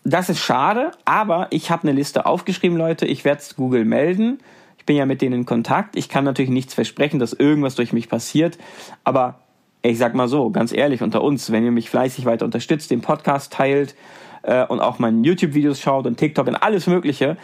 das 0.04 0.30
ist 0.30 0.40
schade, 0.40 0.92
aber 1.04 1.48
ich 1.50 1.70
habe 1.70 1.82
eine 1.82 1.92
Liste 1.92 2.26
aufgeschrieben, 2.26 2.78
Leute. 2.78 3.06
Ich 3.06 3.24
werde 3.24 3.40
es 3.40 3.56
Google 3.56 3.84
melden. 3.84 4.38
Ich 4.78 4.86
bin 4.86 4.96
ja 4.96 5.04
mit 5.04 5.20
denen 5.20 5.40
in 5.40 5.46
Kontakt. 5.46 5.96
Ich 5.96 6.08
kann 6.08 6.24
natürlich 6.24 6.50
nichts 6.50 6.72
versprechen, 6.74 7.20
dass 7.20 7.32
irgendwas 7.32 7.74
durch 7.74 7.92
mich 7.92 8.08
passiert, 8.08 8.58
aber 9.04 9.40
ich 9.82 9.98
sag 9.98 10.14
mal 10.14 10.28
so, 10.28 10.50
ganz 10.50 10.72
ehrlich 10.72 11.02
unter 11.02 11.22
uns, 11.22 11.52
wenn 11.52 11.64
ihr 11.64 11.70
mich 11.70 11.88
fleißig 11.90 12.26
weiter 12.26 12.44
unterstützt, 12.44 12.90
den 12.90 13.00
Podcast 13.00 13.52
teilt 13.52 13.94
äh, 14.42 14.64
und 14.66 14.80
auch 14.80 14.98
meine 14.98 15.26
YouTube-Videos 15.26 15.80
schaut 15.80 16.06
und 16.06 16.16
TikTok 16.16 16.46
und 16.48 16.56
alles 16.56 16.86
Mögliche, 16.86 17.36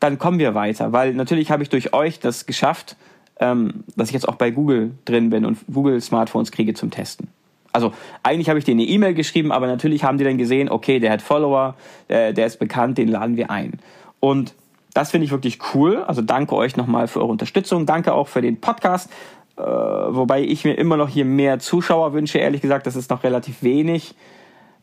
dann 0.00 0.18
kommen 0.18 0.38
wir 0.38 0.54
weiter. 0.54 0.92
Weil 0.92 1.14
natürlich 1.14 1.50
habe 1.50 1.62
ich 1.62 1.68
durch 1.68 1.92
euch 1.92 2.20
das 2.20 2.46
geschafft, 2.46 2.96
ähm, 3.38 3.84
dass 3.96 4.08
ich 4.08 4.14
jetzt 4.14 4.28
auch 4.28 4.36
bei 4.36 4.50
Google 4.50 4.92
drin 5.04 5.30
bin 5.30 5.44
und 5.44 5.58
Google 5.72 6.00
Smartphones 6.00 6.52
kriege 6.52 6.74
zum 6.74 6.90
Testen. 6.90 7.28
Also 7.72 7.92
eigentlich 8.22 8.48
habe 8.48 8.58
ich 8.58 8.64
denen 8.64 8.80
eine 8.80 8.88
E-Mail 8.88 9.14
geschrieben, 9.14 9.50
aber 9.50 9.66
natürlich 9.66 10.04
haben 10.04 10.18
die 10.18 10.24
dann 10.24 10.38
gesehen, 10.38 10.68
okay, 10.68 11.00
der 11.00 11.12
hat 11.12 11.22
Follower, 11.22 11.74
äh, 12.08 12.32
der 12.34 12.46
ist 12.46 12.58
bekannt, 12.58 12.98
den 12.98 13.08
laden 13.08 13.36
wir 13.36 13.50
ein. 13.50 13.78
Und 14.20 14.54
das 14.94 15.10
finde 15.10 15.24
ich 15.24 15.30
wirklich 15.30 15.58
cool. 15.74 16.02
Also 16.02 16.20
danke 16.20 16.54
euch 16.54 16.76
nochmal 16.76 17.08
für 17.08 17.20
eure 17.20 17.30
Unterstützung. 17.30 17.86
Danke 17.86 18.12
auch 18.12 18.28
für 18.28 18.42
den 18.42 18.60
Podcast. 18.60 19.10
Äh, 19.56 19.62
wobei 19.62 20.42
ich 20.42 20.64
mir 20.64 20.74
immer 20.74 20.96
noch 20.96 21.08
hier 21.08 21.24
mehr 21.24 21.58
Zuschauer 21.58 22.12
wünsche, 22.12 22.38
ehrlich 22.38 22.60
gesagt, 22.60 22.86
das 22.86 22.96
ist 22.96 23.10
noch 23.10 23.22
relativ 23.22 23.62
wenig. 23.62 24.14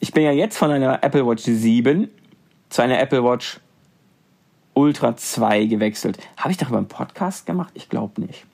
ich 0.00 0.12
bin 0.12 0.24
ja 0.24 0.32
jetzt 0.32 0.56
von 0.58 0.70
einer 0.70 1.02
Apple 1.02 1.26
Watch 1.26 1.44
7 1.44 2.08
zu 2.68 2.82
einer 2.82 2.98
Apple 2.98 3.22
Watch 3.22 3.60
Ultra 4.74 5.16
2 5.16 5.66
gewechselt. 5.66 6.18
Habe 6.36 6.50
ich 6.50 6.56
darüber 6.56 6.78
einen 6.78 6.88
Podcast 6.88 7.46
gemacht? 7.46 7.70
Ich 7.74 7.88
glaube 7.88 8.20
nicht. 8.20 8.44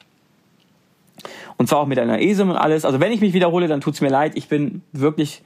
Und 1.57 1.69
zwar 1.69 1.81
auch 1.81 1.87
mit 1.87 1.99
einer 1.99 2.21
ESIM 2.21 2.51
und 2.51 2.57
alles. 2.57 2.85
Also 2.85 3.01
wenn 3.01 3.13
ich 3.13 3.21
mich 3.21 3.33
wiederhole, 3.33 3.69
dann 3.69 3.81
tut 3.81 3.95
es 3.95 4.01
mir 4.01 4.09
leid. 4.09 4.33
Ich 4.35 4.49
bin 4.49 4.83
wirklich 4.93 5.43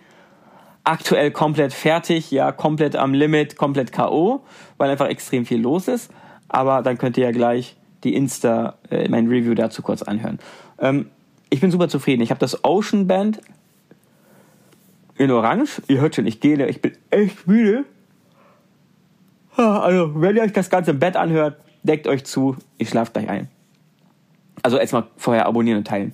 aktuell 0.87 1.31
komplett 1.33 1.73
fertig, 1.73 2.31
ja, 2.31 2.53
komplett 2.53 2.97
am 2.97 3.13
Limit, 3.13 3.57
komplett 3.57 3.93
K.O., 3.93 4.41
weil 4.79 4.91
einfach 4.91 5.09
extrem 5.09 5.45
viel 5.45 5.61
los 5.61 5.89
ist. 5.89 6.11
Aber 6.49 6.83
dann 6.83 6.97
könnt 6.97 7.17
ihr 7.17 7.25
ja 7.25 7.33
gleich 7.33 7.77
die 8.05 8.15
Insta, 8.15 8.79
äh, 8.91 9.09
mein 9.09 9.27
Review 9.27 9.55
dazu 9.55 9.83
kurz 9.83 10.03
anhören. 10.03 10.39
Ähm, 10.79 11.11
ich 11.51 11.61
bin 11.61 11.71
super 11.71 11.89
zufrieden. 11.89 12.23
Ich 12.23 12.31
habe 12.31 12.39
das 12.39 12.65
Ocean 12.65 13.07
Band 13.07 13.41
in 15.17 15.31
Orange. 15.31 15.83
Ihr 15.89 16.01
hört 16.01 16.15
schon, 16.15 16.27
ich 16.27 16.41
gehe, 16.41 16.65
ich 16.67 16.81
bin 16.81 16.93
echt 17.11 17.47
müde. 17.47 17.85
Also, 19.57 20.21
wenn 20.21 20.37
ihr 20.37 20.43
euch 20.43 20.53
das 20.53 20.71
Ganze 20.71 20.91
im 20.91 20.99
Bett 20.99 21.17
anhört, 21.17 21.59
deckt 21.83 22.07
euch 22.07 22.25
zu, 22.25 22.57
ich 22.79 22.91
schlafe 22.91 23.13
gleich 23.13 23.29
ein. 23.29 23.49
Also 24.63 24.77
erstmal 24.77 25.05
vorher 25.17 25.47
abonnieren 25.47 25.79
und 25.79 25.87
teilen. 25.87 26.13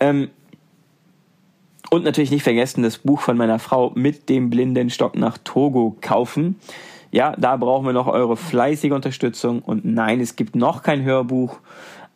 Ähm, 0.00 0.30
und 1.94 2.04
natürlich 2.04 2.30
nicht 2.30 2.42
vergessen, 2.42 2.82
das 2.82 2.98
Buch 2.98 3.20
von 3.20 3.36
meiner 3.36 3.58
Frau 3.58 3.92
mit 3.94 4.28
dem 4.28 4.50
blinden 4.50 4.90
Stock 4.90 5.16
nach 5.16 5.38
Togo 5.38 5.96
kaufen. 6.00 6.56
Ja, 7.10 7.34
da 7.38 7.56
brauchen 7.56 7.86
wir 7.86 7.92
noch 7.92 8.08
eure 8.08 8.36
fleißige 8.36 8.92
Unterstützung. 8.92 9.60
Und 9.60 9.84
nein, 9.84 10.20
es 10.20 10.36
gibt 10.36 10.56
noch 10.56 10.82
kein 10.82 11.04
Hörbuch, 11.04 11.58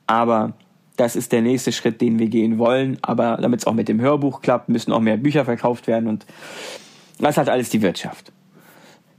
aber 0.07 0.55
das 0.97 1.15
ist 1.15 1.31
der 1.33 1.43
nächste 1.43 1.71
Schritt, 1.71 2.01
den 2.01 2.19
wir 2.19 2.29
gehen 2.29 2.59
wollen. 2.59 2.99
Aber 3.03 3.37
damit 3.37 3.61
es 3.61 3.67
auch 3.67 3.75
mit 3.75 3.89
dem 3.89 4.01
Hörbuch 4.01 4.41
klappt, 4.41 4.69
müssen 4.69 4.93
auch 4.93 5.01
mehr 5.01 5.17
Bücher 5.17 5.45
verkauft 5.45 5.87
werden 5.87 6.09
und 6.09 6.27
das 7.21 7.37
hat 7.37 7.49
alles 7.49 7.71
die 7.71 7.83
Wirtschaft. 7.83 8.33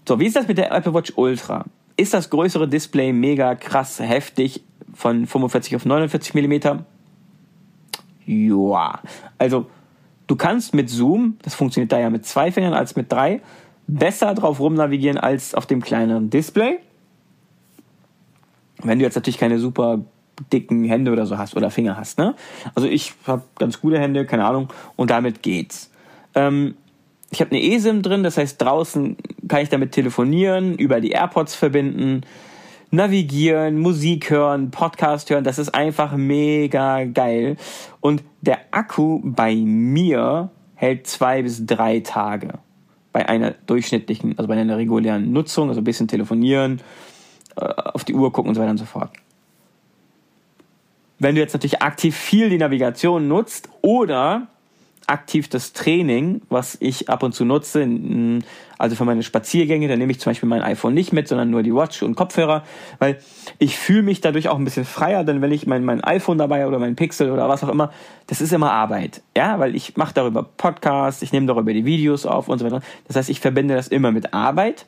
So, 0.07 0.19
wie 0.19 0.25
ist 0.25 0.35
das 0.35 0.47
mit 0.47 0.57
der 0.57 0.71
Apple 0.71 0.93
Watch 0.93 1.13
Ultra? 1.15 1.65
Ist 1.95 2.13
das 2.13 2.29
größere 2.29 2.67
Display 2.67 3.13
mega 3.13 3.55
krass 3.55 3.99
heftig 3.99 4.63
von 4.93 5.27
45 5.27 5.75
auf 5.75 5.85
49 5.85 6.33
Millimeter? 6.33 6.85
Ja, 8.25 8.99
also 9.37 9.67
Du 10.29 10.35
kannst 10.35 10.75
mit 10.75 10.91
Zoom, 10.91 11.39
das 11.41 11.55
funktioniert 11.55 11.91
da 11.91 11.97
ja 11.99 12.11
mit 12.11 12.23
zwei 12.23 12.51
Fingern 12.51 12.75
als 12.75 12.95
mit 12.95 13.11
drei, 13.11 13.41
besser 13.87 14.35
drauf 14.35 14.59
rumnavigieren 14.59 15.17
als 15.17 15.55
auf 15.55 15.65
dem 15.65 15.81
kleineren 15.81 16.29
Display. 16.29 16.77
Wenn 18.83 18.99
du 18.99 19.05
jetzt 19.05 19.15
natürlich 19.15 19.39
keine 19.39 19.57
super 19.57 20.01
dicken 20.53 20.83
Hände 20.83 21.11
oder 21.11 21.25
so 21.25 21.39
hast 21.39 21.55
oder 21.55 21.71
Finger 21.71 21.97
hast, 21.97 22.19
ne? 22.19 22.35
Also 22.75 22.87
ich 22.87 23.15
habe 23.25 23.41
ganz 23.57 23.81
gute 23.81 23.97
Hände, 23.97 24.27
keine 24.27 24.45
Ahnung, 24.45 24.71
und 24.95 25.09
damit 25.09 25.41
geht's. 25.41 25.89
Ähm, 26.35 26.75
ich 27.31 27.41
habe 27.41 27.49
eine 27.49 27.63
eSIM 27.63 28.03
drin, 28.03 28.21
das 28.21 28.37
heißt 28.37 28.61
draußen 28.61 29.17
kann 29.47 29.63
ich 29.63 29.69
damit 29.69 29.93
telefonieren, 29.93 30.75
über 30.75 31.01
die 31.01 31.09
AirPods 31.09 31.55
verbinden, 31.55 32.21
navigieren, 32.91 33.79
Musik 33.79 34.29
hören, 34.29 34.71
Podcast 34.71 35.29
hören. 35.29 35.43
Das 35.43 35.59
ist 35.59 35.73
einfach 35.75 36.15
mega 36.15 37.05
geil. 37.05 37.57
Und 38.01 38.23
der 38.41 38.59
Akku 38.71 39.21
bei 39.23 39.55
mir 39.55 40.49
hält 40.75 41.07
zwei 41.07 41.41
bis 41.43 41.65
drei 41.65 41.99
Tage. 41.99 42.59
Bei 43.11 43.27
einer 43.27 43.51
durchschnittlichen, 43.51 44.37
also 44.37 44.47
bei 44.47 44.55
einer 44.55 44.77
regulären 44.77 45.31
Nutzung, 45.31 45.69
also 45.69 45.81
ein 45.81 45.83
bisschen 45.83 46.07
telefonieren, 46.07 46.81
äh, 47.55 47.65
auf 47.65 48.03
die 48.03 48.13
Uhr 48.13 48.31
gucken 48.31 48.49
und 48.49 48.55
so 48.55 48.61
weiter 48.61 48.71
und 48.71 48.77
so 48.77 48.85
fort. 48.85 49.11
Wenn 51.19 51.35
du 51.35 51.41
jetzt 51.41 51.53
natürlich 51.53 51.81
aktiv 51.81 52.15
viel 52.15 52.49
die 52.49 52.57
Navigation 52.57 53.27
nutzt 53.27 53.69
oder 53.81 54.47
aktiv 55.09 55.49
das 55.49 55.73
Training, 55.73 56.41
was 56.49 56.77
ich 56.79 57.09
ab 57.09 57.23
und 57.23 57.33
zu 57.33 57.43
nutze, 57.43 57.87
also 58.77 58.95
für 58.95 59.05
meine 59.05 59.23
Spaziergänge, 59.23 59.87
dann 59.87 59.99
nehme 59.99 60.11
ich 60.11 60.19
zum 60.19 60.29
Beispiel 60.29 60.47
mein 60.47 60.61
iPhone 60.61 60.93
nicht 60.93 61.11
mit, 61.11 61.27
sondern 61.27 61.49
nur 61.49 61.63
die 61.63 61.73
Watch 61.73 62.03
und 62.03 62.15
Kopfhörer, 62.15 62.63
weil 62.99 63.19
ich 63.57 63.77
fühle 63.77 64.03
mich 64.03 64.21
dadurch 64.21 64.49
auch 64.49 64.57
ein 64.57 64.63
bisschen 64.63 64.85
freier, 64.85 65.23
denn 65.23 65.41
wenn 65.41 65.51
ich 65.51 65.65
mein, 65.67 65.83
mein 65.83 66.03
iPhone 66.03 66.37
dabei 66.37 66.67
oder 66.67 66.79
mein 66.79 66.95
Pixel 66.95 67.31
oder 67.31 67.49
was 67.49 67.63
auch 67.63 67.69
immer, 67.69 67.91
das 68.27 68.39
ist 68.39 68.53
immer 68.53 68.71
Arbeit, 68.71 69.21
ja, 69.35 69.59
weil 69.59 69.75
ich 69.75 69.97
mache 69.97 70.13
darüber 70.13 70.43
Podcasts, 70.43 71.21
ich 71.23 71.33
nehme 71.33 71.47
darüber 71.47 71.73
die 71.73 71.85
Videos 71.85 72.25
auf 72.25 72.47
und 72.47 72.59
so 72.59 72.65
weiter. 72.65 72.81
Das 73.07 73.15
heißt, 73.15 73.29
ich 73.29 73.39
verbinde 73.39 73.75
das 73.75 73.87
immer 73.87 74.11
mit 74.11 74.33
Arbeit. 74.33 74.85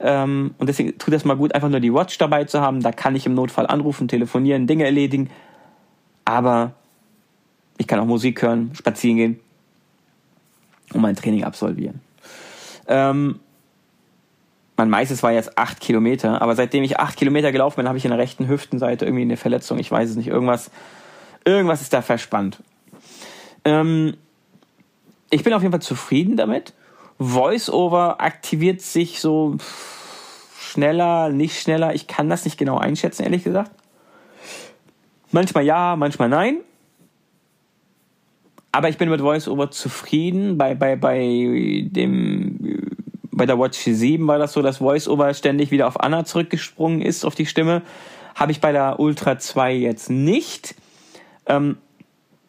Ähm, 0.00 0.54
und 0.58 0.68
deswegen 0.68 0.96
tut 0.96 1.12
das 1.12 1.24
mal 1.24 1.36
gut, 1.36 1.54
einfach 1.54 1.68
nur 1.68 1.80
die 1.80 1.92
Watch 1.92 2.16
dabei 2.18 2.44
zu 2.44 2.60
haben. 2.60 2.82
Da 2.82 2.92
kann 2.92 3.16
ich 3.16 3.26
im 3.26 3.34
Notfall 3.34 3.66
anrufen, 3.66 4.08
telefonieren, 4.08 4.66
Dinge 4.66 4.84
erledigen. 4.84 5.28
Aber 6.24 6.72
ich 7.78 7.86
kann 7.86 7.98
auch 7.98 8.06
Musik 8.06 8.42
hören, 8.42 8.70
spazieren 8.74 9.16
gehen 9.16 9.40
und 10.92 11.00
mein 11.00 11.16
Training 11.16 11.44
absolvieren. 11.44 12.00
Ähm, 12.86 13.40
mein 14.76 14.90
meistes 14.90 15.22
war 15.22 15.32
jetzt 15.32 15.58
acht 15.58 15.80
Kilometer, 15.80 16.40
aber 16.40 16.54
seitdem 16.54 16.84
ich 16.84 17.00
acht 17.00 17.16
Kilometer 17.16 17.50
gelaufen 17.50 17.76
bin, 17.76 17.88
habe 17.88 17.98
ich 17.98 18.04
in 18.04 18.10
der 18.10 18.18
rechten 18.18 18.46
Hüftenseite 18.48 19.04
irgendwie 19.04 19.22
eine 19.22 19.36
Verletzung. 19.36 19.78
Ich 19.78 19.90
weiß 19.90 20.10
es 20.10 20.16
nicht. 20.16 20.28
Irgendwas, 20.28 20.70
irgendwas 21.44 21.82
ist 21.82 21.92
da 21.92 22.00
verspannt. 22.00 22.62
Ähm, 23.64 24.16
ich 25.30 25.42
bin 25.42 25.52
auf 25.52 25.62
jeden 25.62 25.72
Fall 25.72 25.82
zufrieden 25.82 26.36
damit. 26.36 26.74
VoiceOver 27.18 28.20
aktiviert 28.20 28.80
sich 28.80 29.20
so 29.20 29.56
schneller, 30.58 31.28
nicht 31.30 31.60
schneller. 31.60 31.94
Ich 31.94 32.06
kann 32.06 32.30
das 32.30 32.44
nicht 32.44 32.56
genau 32.56 32.78
einschätzen, 32.78 33.24
ehrlich 33.24 33.42
gesagt. 33.42 33.72
Manchmal 35.32 35.64
ja, 35.64 35.96
manchmal 35.96 36.28
nein. 36.28 36.58
Aber 38.78 38.88
ich 38.88 38.96
bin 38.96 39.08
mit 39.08 39.20
VoiceOver 39.20 39.72
zufrieden. 39.72 40.56
Bei, 40.56 40.76
bei, 40.76 40.94
bei 40.94 41.88
dem, 41.90 42.86
bei 43.32 43.44
der 43.44 43.58
Watch 43.58 43.76
7 43.76 44.24
war 44.28 44.38
das 44.38 44.52
so, 44.52 44.62
dass 44.62 44.80
VoiceOver 44.80 45.34
ständig 45.34 45.72
wieder 45.72 45.88
auf 45.88 46.00
Anna 46.00 46.24
zurückgesprungen 46.24 47.02
ist, 47.02 47.24
auf 47.24 47.34
die 47.34 47.46
Stimme. 47.46 47.82
Habe 48.36 48.52
ich 48.52 48.60
bei 48.60 48.70
der 48.70 49.00
Ultra 49.00 49.36
2 49.36 49.74
jetzt 49.74 50.10
nicht. 50.10 50.76
Ähm, 51.46 51.78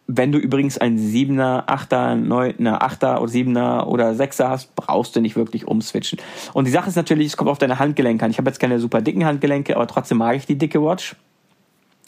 wenn 0.06 0.32
du 0.32 0.38
übrigens 0.38 0.78
ein 0.78 1.00
7er, 1.00 1.66
8er, 1.66 2.24
9er, 2.24 2.80
8er 2.80 3.22
oder 3.22 3.32
7er 3.32 3.86
oder 3.88 4.12
6er 4.12 4.50
hast, 4.50 4.76
brauchst 4.76 5.16
du 5.16 5.22
nicht 5.22 5.36
wirklich 5.36 5.66
umswitchen. 5.68 6.20
Und 6.54 6.66
die 6.66 6.72
Sache 6.72 6.90
ist 6.90 6.96
natürlich, 6.96 7.26
es 7.26 7.38
kommt 7.38 7.50
auf 7.50 7.58
deine 7.58 7.80
Handgelenke 7.80 8.24
an. 8.24 8.30
Ich 8.30 8.38
habe 8.38 8.52
jetzt 8.52 8.60
keine 8.60 8.80
super 8.80 9.02
dicken 9.02 9.26
Handgelenke, 9.26 9.76
aber 9.76 9.88
trotzdem 9.88 10.20
mag 10.20 10.36
ich 10.36 10.46
die 10.46 10.60
dicke 10.60 10.80
Watch 10.80 11.16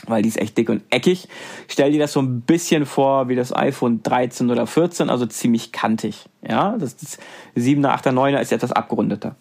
weil 0.08 0.22
die 0.22 0.30
ist 0.30 0.40
echt 0.40 0.58
dick 0.58 0.70
und 0.70 0.84
eckig. 0.90 1.28
Stell 1.68 1.92
dir 1.92 2.00
das 2.00 2.14
so 2.14 2.22
ein 2.22 2.42
bisschen 2.42 2.86
vor 2.86 3.28
wie 3.30 3.36
das 3.36 3.56
iPhone 3.56 4.04
13 4.04 4.50
oder 4.50 4.68
14, 4.68 5.10
also 5.10 5.26
ziemlich 5.26 5.72
kantig. 5.72 6.26
Ja, 6.48 6.78
das, 6.78 6.98
das 6.98 7.20
7er, 7.56 7.90
8er, 7.90 8.12
9er 8.12 8.40
ist 8.40 8.52
etwas 8.52 8.72
abgerundeter. 8.72 9.36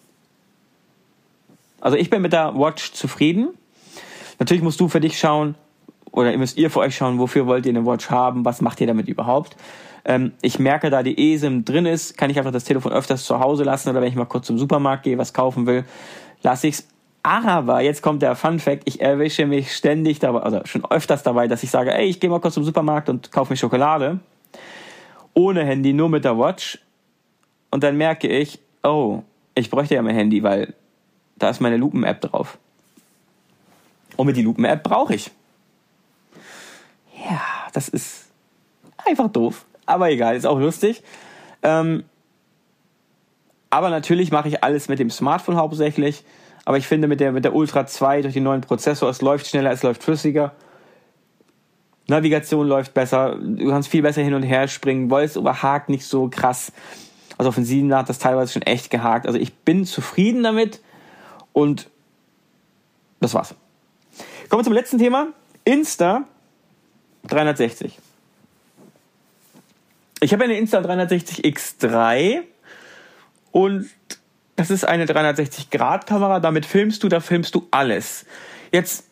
Also 1.79 1.97
ich 1.97 2.09
bin 2.09 2.21
mit 2.21 2.33
der 2.33 2.53
Watch 2.55 2.93
zufrieden. 2.93 3.49
Natürlich 4.39 4.63
musst 4.63 4.79
du 4.79 4.87
für 4.87 4.99
dich 4.99 5.19
schauen, 5.19 5.55
oder 6.11 6.35
müsst 6.37 6.57
ihr 6.57 6.69
für 6.69 6.79
euch 6.79 6.95
schauen, 6.95 7.19
wofür 7.19 7.47
wollt 7.47 7.65
ihr 7.65 7.71
eine 7.71 7.85
Watch 7.85 8.09
haben, 8.09 8.45
was 8.45 8.61
macht 8.61 8.81
ihr 8.81 8.87
damit 8.87 9.07
überhaupt. 9.07 9.55
Ähm, 10.03 10.33
ich 10.41 10.59
merke, 10.59 10.89
da 10.89 11.03
die 11.03 11.33
eSIM 11.33 11.63
drin 11.63 11.85
ist, 11.85 12.17
kann 12.17 12.29
ich 12.29 12.37
einfach 12.37 12.51
das 12.51 12.63
Telefon 12.63 12.91
öfters 12.91 13.23
zu 13.23 13.39
Hause 13.39 13.63
lassen 13.63 13.89
oder 13.89 14.01
wenn 14.01 14.09
ich 14.09 14.15
mal 14.15 14.25
kurz 14.25 14.47
zum 14.47 14.57
Supermarkt 14.57 15.03
gehe, 15.03 15.17
was 15.17 15.33
kaufen 15.33 15.67
will, 15.67 15.85
lasse 16.41 16.67
ich 16.67 16.75
es 16.75 16.87
aber 17.23 17.81
jetzt 17.81 18.01
kommt 18.01 18.21
der 18.21 18.35
Fun 18.35 18.59
Fact, 18.59 18.83
ich 18.85 19.01
erwische 19.01 19.45
mich 19.45 19.75
ständig 19.75 20.19
dabei, 20.19 20.39
also 20.41 20.61
schon 20.65 20.83
öfters 20.89 21.23
dabei, 21.23 21.47
dass 21.47 21.63
ich 21.63 21.69
sage, 21.69 21.93
ey, 21.93 22.07
ich 22.07 22.19
gehe 22.19 22.29
mal 22.29 22.39
kurz 22.39 22.55
zum 22.55 22.63
Supermarkt 22.63 23.09
und 23.09 23.31
kaufe 23.31 23.53
mir 23.53 23.57
Schokolade. 23.57 24.19
Ohne 25.33 25.63
Handy, 25.63 25.93
nur 25.93 26.09
mit 26.09 26.25
der 26.25 26.37
Watch. 26.37 26.79
Und 27.69 27.83
dann 27.83 27.95
merke 27.97 28.27
ich, 28.27 28.59
oh, 28.83 29.21
ich 29.55 29.69
bräuchte 29.69 29.95
ja 29.95 30.01
mein 30.01 30.15
Handy, 30.15 30.43
weil 30.43 30.73
da 31.37 31.49
ist 31.49 31.61
meine 31.61 31.77
Lupen-App 31.77 32.21
drauf. 32.21 32.57
Und 34.17 34.27
mit 34.27 34.35
die 34.35 34.41
Lupen-App 34.41 34.83
brauche 34.83 35.15
ich. 35.15 35.31
Ja, 37.29 37.41
das 37.73 37.87
ist 37.87 38.25
einfach 39.05 39.29
doof. 39.29 39.65
Aber 39.85 40.09
egal, 40.09 40.35
ist 40.35 40.45
auch 40.45 40.59
lustig. 40.59 41.03
Ähm, 41.63 42.03
aber 43.69 43.89
natürlich 43.89 44.31
mache 44.31 44.47
ich 44.47 44.63
alles 44.63 44.89
mit 44.89 44.99
dem 44.99 45.09
Smartphone 45.09 45.55
hauptsächlich. 45.55 46.23
Aber 46.65 46.77
ich 46.77 46.87
finde 46.87 47.07
mit 47.07 47.19
der, 47.19 47.31
mit 47.31 47.43
der 47.43 47.55
Ultra 47.55 47.85
2 47.85 48.21
durch 48.21 48.33
den 48.33 48.43
neuen 48.43 48.61
Prozessor, 48.61 49.09
es 49.09 49.21
läuft 49.21 49.47
schneller, 49.47 49.71
es 49.71 49.83
läuft 49.83 50.03
flüssiger. 50.03 50.53
Navigation 52.07 52.67
läuft 52.67 52.93
besser, 52.93 53.37
du 53.39 53.69
kannst 53.69 53.89
viel 53.89 54.01
besser 54.01 54.21
hin 54.21 54.33
und 54.33 54.43
her 54.43 54.67
springen, 54.67 55.09
Voice 55.09 55.35
überhakt 55.37 55.89
nicht 55.89 56.05
so 56.05 56.29
krass. 56.29 56.71
Also 57.37 57.49
auf 57.49 57.55
den 57.55 57.65
7 57.65 57.93
hat 57.95 58.09
das 58.09 58.19
teilweise 58.19 58.53
schon 58.53 58.61
echt 58.63 58.91
gehakt. 58.91 59.25
Also 59.25 59.39
ich 59.39 59.53
bin 59.53 59.85
zufrieden 59.85 60.43
damit 60.43 60.81
und 61.53 61.89
das 63.19 63.33
war's. 63.33 63.55
Kommen 64.49 64.59
wir 64.59 64.65
zum 64.65 64.73
letzten 64.73 64.97
Thema. 64.97 65.27
Insta 65.63 66.25
360. 67.27 67.97
Ich 70.19 70.33
habe 70.33 70.43
eine 70.43 70.57
Insta 70.57 70.79
360X3 70.79 72.41
und 73.51 73.89
das 74.61 74.69
ist 74.69 74.87
eine 74.87 75.05
360-Grad-Kamera. 75.05 76.39
Damit 76.39 76.67
filmst 76.67 77.01
du, 77.01 77.09
da 77.09 77.19
filmst 77.19 77.55
du 77.55 77.67
alles. 77.71 78.27
Jetzt 78.71 79.05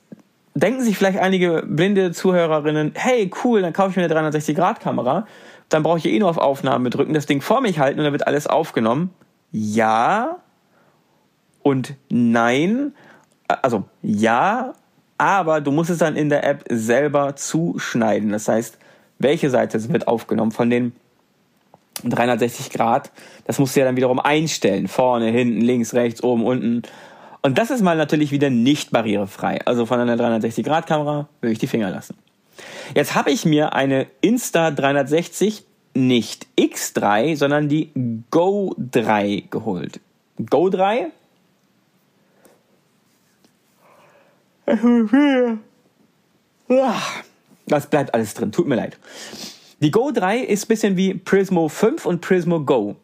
denken 0.53 0.83
sich 0.83 0.95
vielleicht 0.95 1.17
einige 1.17 1.63
blinde 1.65 2.11
Zuhörerinnen, 2.11 2.91
hey, 2.93 3.31
cool, 3.43 3.63
dann 3.63 3.73
kaufe 3.73 3.89
ich 3.89 3.95
mir 3.95 4.03
eine 4.03 4.29
360-Grad-Kamera. 4.29 5.25
Dann 5.69 5.81
brauche 5.81 5.97
ich 5.97 6.05
eh 6.05 6.19
nur 6.19 6.29
auf 6.29 6.37
Aufnahme 6.37 6.91
drücken, 6.91 7.15
das 7.15 7.25
Ding 7.25 7.41
vor 7.41 7.61
mich 7.61 7.79
halten 7.79 7.97
und 7.97 8.03
dann 8.03 8.13
wird 8.13 8.27
alles 8.27 8.45
aufgenommen. 8.45 9.11
Ja 9.51 10.37
und 11.63 11.95
nein. 12.09 12.93
Also 13.47 13.85
ja, 14.03 14.73
aber 15.17 15.61
du 15.61 15.71
musst 15.71 15.89
es 15.89 15.97
dann 15.97 16.15
in 16.15 16.29
der 16.29 16.43
App 16.43 16.63
selber 16.69 17.35
zuschneiden. 17.35 18.29
Das 18.29 18.47
heißt, 18.47 18.77
welche 19.17 19.49
Seite 19.49 19.91
wird 19.91 20.07
aufgenommen 20.07 20.51
von 20.51 20.69
den 20.69 20.93
360 22.03 22.69
Grad. 22.69 23.11
Das 23.45 23.59
musst 23.59 23.75
du 23.75 23.79
ja 23.79 23.85
dann 23.85 23.95
wiederum 23.95 24.19
einstellen. 24.19 24.87
Vorne, 24.87 25.27
hinten, 25.27 25.61
links, 25.61 25.93
rechts, 25.93 26.23
oben, 26.23 26.43
unten. 26.43 26.83
Und 27.41 27.57
das 27.57 27.71
ist 27.71 27.81
mal 27.81 27.97
natürlich 27.97 28.31
wieder 28.31 28.49
nicht 28.49 28.91
barrierefrei. 28.91 29.59
Also 29.65 29.85
von 29.85 29.99
einer 29.99 30.17
360 30.17 30.65
Grad 30.65 30.87
Kamera 30.87 31.27
würde 31.41 31.53
ich 31.53 31.59
die 31.59 31.67
Finger 31.67 31.89
lassen. 31.89 32.15
Jetzt 32.95 33.15
habe 33.15 33.31
ich 33.31 33.45
mir 33.45 33.73
eine 33.73 34.07
Insta 34.21 34.71
360 34.71 35.63
nicht 35.93 36.47
X3, 36.57 37.35
sondern 37.35 37.67
die 37.69 37.91
Go 38.29 38.75
3 38.77 39.45
geholt. 39.49 39.99
Go 40.49 40.69
3 40.69 41.11
Das 47.65 47.87
bleibt 47.87 48.13
alles 48.13 48.33
drin, 48.33 48.51
tut 48.51 48.67
mir 48.67 48.75
leid. 48.75 48.97
Die 49.81 49.91
Go 49.91 50.11
3 50.11 50.39
ist 50.39 50.65
ein 50.65 50.67
bisschen 50.67 50.97
wie 50.97 51.13
Prismo 51.13 51.69
5 51.69 52.05
und 52.05 52.21
Prismo 52.21 52.59
Go. 52.59 52.97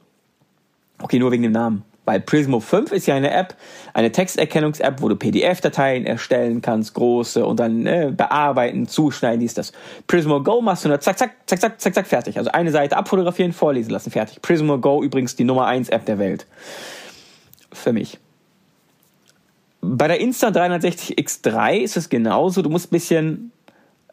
Okay, 1.01 1.19
nur 1.19 1.31
wegen 1.31 1.43
dem 1.43 1.53
Namen. 1.53 1.83
Weil 2.03 2.19
Prismo 2.19 2.59
5 2.59 2.91
ist 2.91 3.07
ja 3.07 3.15
eine 3.15 3.31
App, 3.31 3.55
eine 3.93 4.11
Texterkennungs-App, 4.11 5.01
wo 5.01 5.09
du 5.09 5.15
PDF-Dateien 5.15 6.05
erstellen 6.05 6.61
kannst, 6.61 6.93
große 6.93 7.43
und 7.43 7.59
dann 7.59 7.87
äh, 7.87 8.11
bearbeiten, 8.15 8.87
zuschneiden, 8.87 9.39
dies, 9.39 9.55
das. 9.55 9.71
Prismo 10.05 10.43
Go 10.43 10.61
machst 10.61 10.85
du 10.85 10.89
nur 10.89 10.99
zack, 10.99 11.17
zack, 11.17 11.31
zack, 11.47 11.61
zack, 11.61 11.81
zack, 11.81 11.95
zack, 11.95 12.07
fertig. 12.07 12.37
Also 12.37 12.51
eine 12.51 12.71
Seite 12.71 12.95
abfotografieren, 12.95 13.53
vorlesen 13.53 13.91
lassen, 13.91 14.11
fertig. 14.11 14.41
Prismo 14.41 14.77
Go 14.77 15.01
übrigens 15.01 15.35
die 15.35 15.45
Nummer 15.45 15.65
1 15.65 15.89
App 15.89 16.05
der 16.05 16.19
Welt. 16.19 16.45
Für 17.71 17.91
mich. 17.91 18.19
Bei 19.81 20.07
der 20.07 20.19
Insta 20.19 20.51
360 20.51 21.17
X3 21.17 21.77
ist 21.77 21.97
es 21.97 22.09
genauso. 22.09 22.61
Du 22.61 22.69
musst 22.69 22.87
ein 22.87 22.95
bisschen 22.95 23.51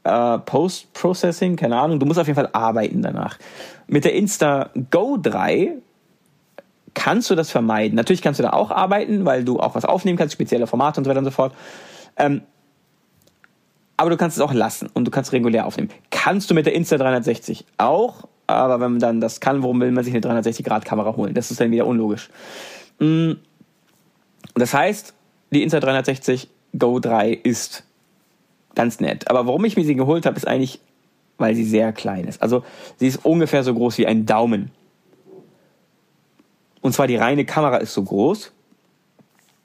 äh, 0.05 0.39
Post-Processing, 0.39 1.57
keine 1.57 1.79
Ahnung. 1.79 2.01
Du 2.01 2.07
musst 2.07 2.19
auf 2.19 2.27
jeden 2.27 2.37
Fall 2.37 2.51
arbeiten 2.53 3.03
danach. 3.03 3.39
Mit 3.87 4.05
der 4.05 4.15
Insta 4.15 4.71
Go 4.91 5.19
3 5.21 5.75
kannst 6.95 7.31
du 7.31 7.35
das 7.35 7.51
vermeiden. 7.51 7.97
Natürlich 7.97 8.23
kannst 8.23 8.41
du 8.41 8.45
da 8.45 8.53
auch 8.53 8.71
arbeiten, 8.71 9.25
weil 9.25 9.45
du 9.45 9.61
auch 9.61 9.75
was 9.75 9.85
aufnehmen 9.85 10.19
kannst, 10.19 10.35
spezielle 10.35 10.67
Formate 10.67 11.01
und 11.01 11.05
so 11.05 11.11
weiter 11.11 11.21
und 11.21 11.25
so 11.25 11.31
fort. 11.31 11.55
Ähm, 12.17 12.43
aber 13.97 14.11
du 14.11 14.17
kannst 14.17 14.37
es 14.37 14.43
auch 14.43 14.53
lassen 14.53 14.89
und 14.95 15.05
du 15.05 15.11
kannst 15.11 15.33
regulär 15.33 15.67
aufnehmen. 15.67 15.91
Kannst 16.11 16.51
du 16.51 16.55
mit 16.55 16.67
der 16.67 16.75
Insta 16.75 16.99
360 16.99 17.65
auch, 17.79 18.29
aber 18.47 18.81
wenn 18.81 18.93
man 18.93 19.01
dann 19.01 19.21
das 19.21 19.41
kann, 19.41 19.63
warum 19.63 19.81
will 19.81 19.93
man 19.93 20.05
sich 20.05 20.13
eine 20.13 20.23
360-Grad-Kamera 20.23 21.17
holen? 21.17 21.35
Das 21.35 21.51
ist 21.51 21.61
dann 21.61 21.71
wieder 21.71 21.87
unlogisch. 21.87 22.29
Mm, 22.99 23.33
das 24.55 24.75
heißt, 24.75 25.15
die 25.51 25.63
Insta 25.63 25.81
360 25.81 26.49
Go 26.77 26.99
3 26.99 27.33
ist 27.33 27.85
ganz 28.75 29.01
nett. 29.01 29.29
Aber 29.31 29.47
warum 29.47 29.65
ich 29.65 29.77
mir 29.77 29.85
sie 29.85 29.95
geholt 29.95 30.27
habe, 30.27 30.37
ist 30.37 30.47
eigentlich, 30.47 30.81
weil 31.39 31.55
sie 31.55 31.65
sehr 31.65 31.93
klein 31.93 32.27
ist. 32.27 32.43
Also 32.43 32.65
sie 32.97 33.07
ist 33.07 33.25
ungefähr 33.25 33.63
so 33.63 33.75
groß 33.75 33.99
wie 33.99 34.07
ein 34.07 34.27
Daumen. 34.27 34.71
Und 36.81 36.93
zwar 36.93 37.07
die 37.07 37.17
reine 37.17 37.45
Kamera 37.45 37.77
ist 37.77 37.95
so 37.95 38.03
groß 38.03 38.53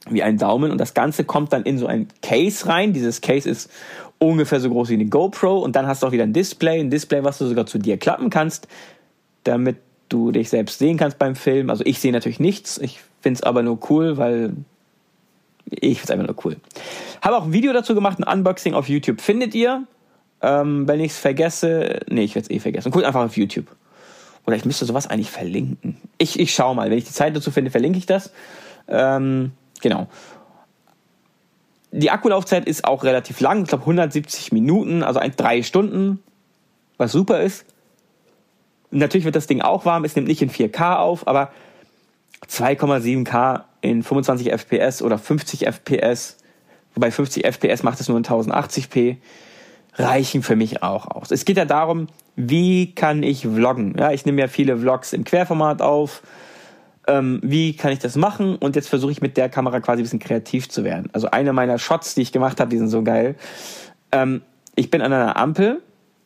wie 0.09 0.23
ein 0.23 0.37
Daumen 0.37 0.71
und 0.71 0.77
das 0.77 0.93
Ganze 0.93 1.25
kommt 1.25 1.51
dann 1.51 1.63
in 1.63 1.77
so 1.77 1.87
ein 1.87 2.07
Case 2.21 2.67
rein. 2.67 2.93
Dieses 2.93 3.21
Case 3.21 3.49
ist 3.49 3.69
ungefähr 4.19 4.59
so 4.59 4.69
groß 4.69 4.89
wie 4.89 4.93
eine 4.93 5.05
GoPro 5.05 5.59
und 5.59 5.75
dann 5.75 5.87
hast 5.87 6.01
du 6.01 6.07
auch 6.07 6.11
wieder 6.11 6.23
ein 6.23 6.33
Display, 6.33 6.79
ein 6.79 6.89
Display, 6.89 7.23
was 7.23 7.37
du 7.37 7.45
sogar 7.45 7.65
zu 7.65 7.77
dir 7.77 7.97
klappen 7.97 8.29
kannst, 8.29 8.67
damit 9.43 9.77
du 10.09 10.31
dich 10.31 10.49
selbst 10.49 10.79
sehen 10.79 10.97
kannst 10.97 11.19
beim 11.19 11.35
Film. 11.35 11.69
Also 11.69 11.83
ich 11.85 11.99
sehe 11.99 12.11
natürlich 12.11 12.39
nichts, 12.39 12.77
ich 12.77 13.01
finde 13.21 13.37
es 13.37 13.43
aber 13.43 13.63
nur 13.63 13.79
cool, 13.89 14.17
weil 14.17 14.53
ich 15.69 15.99
finde 15.99 16.03
es 16.03 16.11
einfach 16.11 16.27
nur 16.27 16.45
cool. 16.45 16.57
Habe 17.21 17.37
auch 17.37 17.43
ein 17.45 17.53
Video 17.53 17.73
dazu 17.73 17.95
gemacht, 17.95 18.19
ein 18.19 18.23
Unboxing 18.23 18.73
auf 18.73 18.89
YouTube. 18.89 19.21
Findet 19.21 19.53
ihr? 19.55 19.83
Ähm, 20.41 20.87
wenn 20.87 20.99
ich 20.99 21.11
es 21.11 21.17
vergesse, 21.17 21.99
nee, 22.09 22.23
ich 22.23 22.35
werde 22.35 22.45
es 22.45 22.51
eh 22.51 22.59
vergessen. 22.59 22.91
Guckt 22.91 23.05
einfach 23.05 23.23
auf 23.25 23.37
YouTube. 23.37 23.67
Oder 24.45 24.55
ich 24.55 24.65
müsste 24.65 24.85
sowas 24.85 25.07
eigentlich 25.07 25.31
verlinken. 25.31 25.97
Ich, 26.17 26.39
ich 26.39 26.53
schau 26.53 26.73
mal. 26.73 26.89
Wenn 26.89 26.97
ich 26.97 27.05
die 27.05 27.11
Zeit 27.11 27.35
dazu 27.35 27.51
finde, 27.51 27.71
verlinke 27.71 27.97
ich 27.97 28.05
das. 28.05 28.31
Ähm, 28.87 29.51
genau. 29.81 30.07
Die 31.91 32.11
Akkulaufzeit 32.11 32.65
ist 32.65 32.85
auch 32.85 33.03
relativ 33.03 33.39
lang. 33.39 33.63
Ich 33.63 33.69
glaube 33.69 33.83
170 33.83 34.51
Minuten, 34.51 35.03
also 35.03 35.19
ein 35.19 35.33
drei 35.35 35.63
Stunden, 35.63 36.23
was 36.97 37.11
super 37.11 37.41
ist. 37.41 37.65
Natürlich 38.91 39.25
wird 39.25 39.35
das 39.35 39.47
Ding 39.47 39.61
auch 39.61 39.85
warm. 39.85 40.05
Es 40.05 40.15
nimmt 40.15 40.27
nicht 40.27 40.41
in 40.41 40.49
4K 40.49 40.97
auf, 40.97 41.27
aber 41.27 41.51
2,7K 42.47 43.63
in 43.81 44.03
25 44.03 44.51
FPS 44.51 45.01
oder 45.01 45.17
50 45.17 45.65
FPS, 45.65 46.37
wobei 46.93 47.11
50 47.11 47.45
FPS 47.45 47.83
macht 47.83 47.99
es 47.99 48.07
nur 48.07 48.17
in 48.17 48.23
1080p, 48.23 49.17
reichen 49.95 50.43
für 50.43 50.55
mich 50.55 50.83
auch 50.83 51.07
aus. 51.07 51.31
Es 51.31 51.45
geht 51.45 51.57
ja 51.57 51.65
darum, 51.65 52.07
wie 52.35 52.93
kann 52.93 53.23
ich 53.23 53.47
vloggen? 53.47 53.95
Ja, 53.97 54.11
ich 54.11 54.25
nehme 54.25 54.41
ja 54.41 54.47
viele 54.47 54.77
Vlogs 54.77 55.13
im 55.13 55.23
Querformat 55.23 55.81
auf. 55.81 56.21
Ähm, 57.07 57.39
wie 57.41 57.73
kann 57.75 57.91
ich 57.91 57.99
das 57.99 58.15
machen? 58.15 58.57
Und 58.57 58.75
jetzt 58.75 58.89
versuche 58.89 59.11
ich 59.11 59.21
mit 59.21 59.37
der 59.37 59.49
Kamera 59.49 59.79
quasi 59.79 60.01
ein 60.01 60.03
bisschen 60.03 60.19
kreativ 60.19 60.69
zu 60.69 60.83
werden. 60.83 61.09
Also 61.13 61.31
eine 61.31 61.53
meiner 61.53 61.79
Shots, 61.79 62.15
die 62.15 62.21
ich 62.21 62.31
gemacht 62.31 62.59
habe, 62.59 62.69
die 62.69 62.77
sind 62.77 62.89
so 62.89 63.01
geil. 63.01 63.35
Ähm, 64.11 64.41
ich 64.75 64.91
bin 64.91 65.01
an 65.01 65.13
einer 65.13 65.37
Ampel 65.37 65.81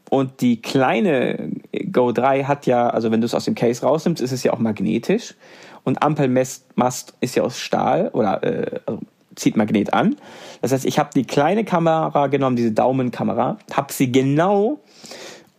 und 0.09 0.41
die 0.41 0.61
kleine 0.61 1.51
Go 1.91 2.11
3 2.11 2.43
hat 2.43 2.65
ja, 2.65 2.89
also 2.89 3.11
wenn 3.11 3.21
du 3.21 3.25
es 3.25 3.33
aus 3.33 3.45
dem 3.45 3.55
Case 3.55 3.85
rausnimmst, 3.85 4.21
ist 4.21 4.31
es 4.31 4.43
ja 4.43 4.51
auch 4.51 4.59
magnetisch 4.59 5.35
und 5.83 6.01
Ampelmast 6.03 7.13
ist 7.19 7.35
ja 7.35 7.43
aus 7.43 7.59
Stahl 7.59 8.09
oder 8.13 8.43
äh, 8.43 8.79
also 8.85 8.99
zieht 9.35 9.55
Magnet 9.55 9.93
an. 9.93 10.15
Das 10.61 10.71
heißt, 10.71 10.85
ich 10.85 10.99
habe 10.99 11.09
die 11.15 11.25
kleine 11.25 11.63
Kamera 11.63 12.27
genommen, 12.27 12.55
diese 12.55 12.71
Daumenkamera, 12.71 13.57
habe 13.73 13.93
sie 13.93 14.11
genau 14.11 14.79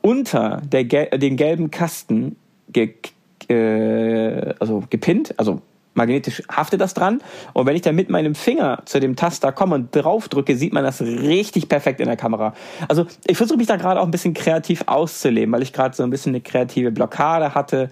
unter 0.03 0.61
der, 0.65 0.85
den 0.85 1.37
gelben 1.37 1.71
Kasten 1.71 2.37
ge, 2.69 2.95
äh, 3.49 4.55
also 4.59 4.85
gepinnt, 4.91 5.35
also 5.39 5.63
magnetisch 5.95 6.43
haftet 6.51 6.81
das 6.81 6.95
dran. 6.95 7.21
Und 7.53 7.67
wenn 7.67 7.77
ich 7.77 7.83
dann 7.83 7.95
mit 7.95 8.09
meinem 8.09 8.35
Finger 8.35 8.83
zu 8.87 8.99
dem 8.99 9.17
Taster 9.17 9.53
komme 9.53 9.75
und 9.75 9.95
drauf 9.95 10.29
drücke, 10.29 10.57
sieht 10.57 10.73
man 10.73 10.85
das 10.85 11.01
richtig 11.01 11.69
perfekt 11.69 12.01
in 12.01 12.07
der 12.07 12.17
Kamera. 12.17 12.55
Also 12.89 13.07
ich 13.27 13.37
versuche 13.37 13.59
mich 13.59 13.67
da 13.67 13.77
gerade 13.77 14.01
auch 14.01 14.05
ein 14.05 14.11
bisschen 14.11 14.35
kreativ 14.35 14.85
auszuleben, 14.87 15.53
weil 15.53 15.63
ich 15.63 15.73
gerade 15.73 15.95
so 15.95 16.03
ein 16.03 16.11
bisschen 16.11 16.31
eine 16.31 16.41
kreative 16.41 16.91
Blockade 16.91 17.55
hatte. 17.55 17.91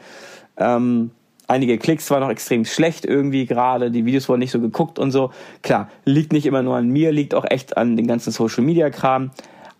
Ähm, 0.56 1.10
einige 1.50 1.78
Klicks 1.78 2.10
waren 2.10 2.20
noch 2.20 2.30
extrem 2.30 2.64
schlecht 2.64 3.04
irgendwie 3.04 3.44
gerade, 3.44 3.90
die 3.90 4.06
Videos 4.06 4.28
wurden 4.28 4.38
nicht 4.38 4.52
so 4.52 4.60
geguckt 4.60 4.98
und 4.98 5.10
so. 5.10 5.30
Klar, 5.62 5.90
liegt 6.04 6.32
nicht 6.32 6.46
immer 6.46 6.62
nur 6.62 6.76
an 6.76 6.88
mir, 6.88 7.12
liegt 7.12 7.34
auch 7.34 7.44
echt 7.48 7.76
an 7.76 7.96
den 7.96 8.06
ganzen 8.06 8.30
Social 8.30 8.64
Media 8.64 8.88
Kram. 8.88 9.32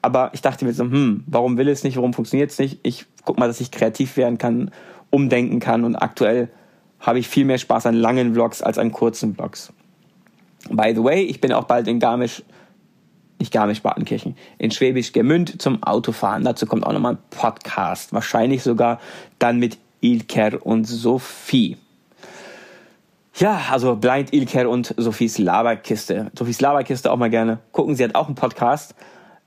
Aber 0.03 0.31
ich 0.33 0.43
dachte 0.43 0.65
mir 0.65 0.73
so, 0.73 0.85
hm, 0.85 1.25
warum 1.27 1.57
will 1.57 1.69
es 1.69 1.85
nicht, 1.85 1.97
warum 1.97 2.13
funktioniert 2.13 2.51
es 2.51 2.59
nicht? 2.59 2.81
Ich 2.83 3.07
guck 3.25 3.39
mal, 3.39 3.47
dass 3.47 3.61
ich 3.61 3.71
kreativ 3.71 4.17
werden 4.17 4.39
kann, 4.39 4.71
umdenken 5.11 5.61
kann 5.61 5.85
und 5.85 5.97
aktuell 5.97 6.49
habe 6.99 7.19
ich 7.19 7.29
viel 7.29 7.45
mehr 7.45 7.59
Spaß 7.59 7.87
an 7.87 7.95
langen 7.95 8.35
Vlogs 8.35 8.63
als 8.63 8.79
an 8.79 8.93
kurzen 8.93 9.35
Vlogs. 9.35 9.73
By 10.71 10.93
the 10.95 11.03
way, 11.03 11.23
ich 11.23 11.41
bin 11.41 11.53
auch 11.53 11.65
bald 11.65 11.89
in 11.89 11.99
Garmisch, 11.99 12.43
nicht 13.39 13.53
Garmisch-Partenkirchen, 13.53 14.37
in 14.59 14.71
Schwäbisch 14.71 15.13
Gemünd 15.13 15.63
zum 15.63 15.83
Autofahren. 15.83 16.45
Dazu 16.45 16.67
kommt 16.67 16.85
auch 16.85 16.93
nochmal 16.93 17.15
ein 17.15 17.19
Podcast. 17.31 18.13
Wahrscheinlich 18.13 18.63
sogar 18.63 19.01
dann 19.39 19.59
mit 19.59 19.79
Ilker 20.01 20.65
und 20.65 20.85
Sophie. 20.85 21.77
Ja, 23.41 23.63
also 23.71 23.97
Blind 23.97 24.35
Ilker 24.35 24.69
und 24.69 24.95
Sophies 24.99 25.39
Laberkiste. 25.39 26.31
Sophies 26.37 26.61
Laberkiste 26.61 27.11
auch 27.11 27.17
mal 27.17 27.31
gerne 27.31 27.59
gucken. 27.73 27.95
Sie 27.95 28.05
hat 28.05 28.15
auch 28.15 28.27
einen 28.27 28.35
Podcast. 28.35 28.95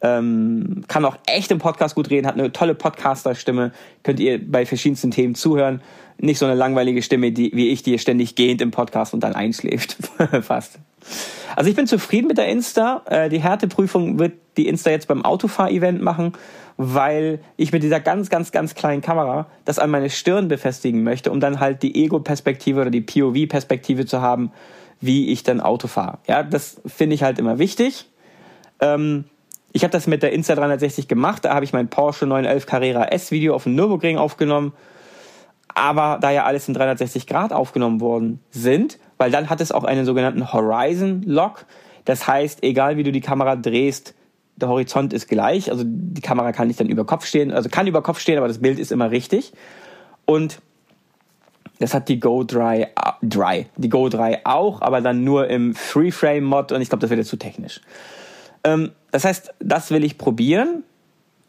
Ähm, 0.01 0.83
kann 0.87 1.05
auch 1.05 1.15
echt 1.27 1.51
im 1.51 1.59
Podcast 1.59 1.95
gut 1.95 2.09
reden, 2.09 2.27
hat 2.27 2.33
eine 2.33 2.51
tolle 2.51 2.75
Podcaster-Stimme. 2.75 3.71
Könnt 4.03 4.19
ihr 4.19 4.39
bei 4.51 4.65
verschiedensten 4.65 5.11
Themen 5.11 5.35
zuhören. 5.35 5.81
Nicht 6.17 6.39
so 6.39 6.45
eine 6.45 6.55
langweilige 6.55 7.01
Stimme 7.01 7.31
die, 7.31 7.51
wie 7.53 7.69
ich, 7.69 7.83
die 7.83 7.97
ständig 7.99 8.35
gehend 8.35 8.61
im 8.61 8.71
Podcast 8.71 9.13
und 9.13 9.21
dann 9.21 9.33
einschläft. 9.33 9.97
Fast. 10.41 10.79
Also 11.55 11.69
ich 11.69 11.75
bin 11.75 11.87
zufrieden 11.87 12.27
mit 12.27 12.37
der 12.37 12.47
Insta. 12.47 13.03
Äh, 13.05 13.29
die 13.29 13.41
Härteprüfung 13.41 14.19
wird 14.19 14.33
die 14.57 14.67
Insta 14.67 14.89
jetzt 14.89 15.07
beim 15.07 15.23
Autofahr-Event 15.23 16.01
machen 16.01 16.33
weil 16.77 17.39
ich 17.57 17.71
mit 17.71 17.83
dieser 17.83 17.99
ganz, 17.99 18.29
ganz, 18.29 18.51
ganz 18.51 18.75
kleinen 18.75 19.01
Kamera 19.01 19.47
das 19.65 19.79
an 19.79 19.89
meine 19.89 20.09
Stirn 20.09 20.47
befestigen 20.47 21.03
möchte, 21.03 21.31
um 21.31 21.39
dann 21.39 21.59
halt 21.59 21.83
die 21.83 22.03
Ego-Perspektive 22.03 22.81
oder 22.81 22.89
die 22.89 23.01
POV-Perspektive 23.01 24.05
zu 24.05 24.21
haben, 24.21 24.51
wie 24.99 25.31
ich 25.31 25.43
dann 25.43 25.61
Auto 25.61 25.87
fahre. 25.87 26.19
Ja, 26.27 26.43
das 26.43 26.81
finde 26.85 27.15
ich 27.15 27.23
halt 27.23 27.39
immer 27.39 27.59
wichtig. 27.59 28.09
Ähm, 28.79 29.25
ich 29.71 29.83
habe 29.83 29.91
das 29.91 30.07
mit 30.07 30.23
der 30.23 30.33
Insta360 30.35 31.07
gemacht, 31.07 31.45
da 31.45 31.53
habe 31.55 31.65
ich 31.65 31.73
mein 31.73 31.89
Porsche 31.89 32.25
911 32.25 32.65
Carrera 32.65 33.05
S 33.05 33.31
Video 33.31 33.55
auf 33.55 33.63
dem 33.63 33.75
Nürburgring 33.75 34.17
aufgenommen. 34.17 34.73
Aber 35.75 36.19
da 36.21 36.29
ja 36.29 36.43
alles 36.43 36.67
in 36.67 36.75
360 36.75 37.25
Grad 37.25 37.51
aufgenommen 37.51 37.99
worden 37.99 38.39
sind, 38.51 38.99
weil 39.17 39.31
dann 39.31 39.49
hat 39.49 39.59
es 39.59 39.71
auch 39.71 39.83
einen 39.83 40.05
sogenannten 40.05 40.53
Horizon 40.53 41.23
Lock. 41.23 41.65
Das 42.05 42.27
heißt, 42.27 42.63
egal 42.63 42.97
wie 42.97 43.03
du 43.03 43.11
die 43.11 43.21
Kamera 43.21 43.55
drehst, 43.55 44.13
der 44.55 44.69
Horizont 44.69 45.13
ist 45.13 45.27
gleich. 45.27 45.71
Also 45.71 45.83
die 45.85 46.21
Kamera 46.21 46.51
kann 46.51 46.67
nicht 46.67 46.79
dann 46.79 46.87
über 46.89 47.05
Kopf 47.05 47.25
stehen, 47.25 47.51
also 47.51 47.69
kann 47.69 47.87
über 47.87 48.01
Kopf 48.01 48.19
stehen, 48.19 48.37
aber 48.37 48.47
das 48.47 48.59
Bild 48.59 48.79
ist 48.79 48.91
immer 48.91 49.11
richtig. 49.11 49.53
Und 50.25 50.59
das 51.79 51.93
hat 51.93 52.07
die 52.07 52.19
Go 52.19 52.43
Dry, 52.43 52.87
Dry, 53.21 53.65
die 53.75 53.89
Go 53.89 54.07
3 54.07 54.45
auch, 54.45 54.81
aber 54.81 55.01
dann 55.01 55.23
nur 55.23 55.49
im 55.49 55.75
Free-Frame 55.75 56.43
Mod 56.43 56.71
und 56.71 56.81
ich 56.81 56.89
glaube, 56.89 57.01
das 57.01 57.09
wird 57.09 57.17
jetzt 57.17 57.29
zu 57.29 57.37
technisch. 57.37 57.81
Ähm, 58.63 58.91
das 59.11 59.25
heißt, 59.25 59.53
das 59.59 59.91
will 59.91 60.03
ich 60.03 60.17
probieren. 60.17 60.83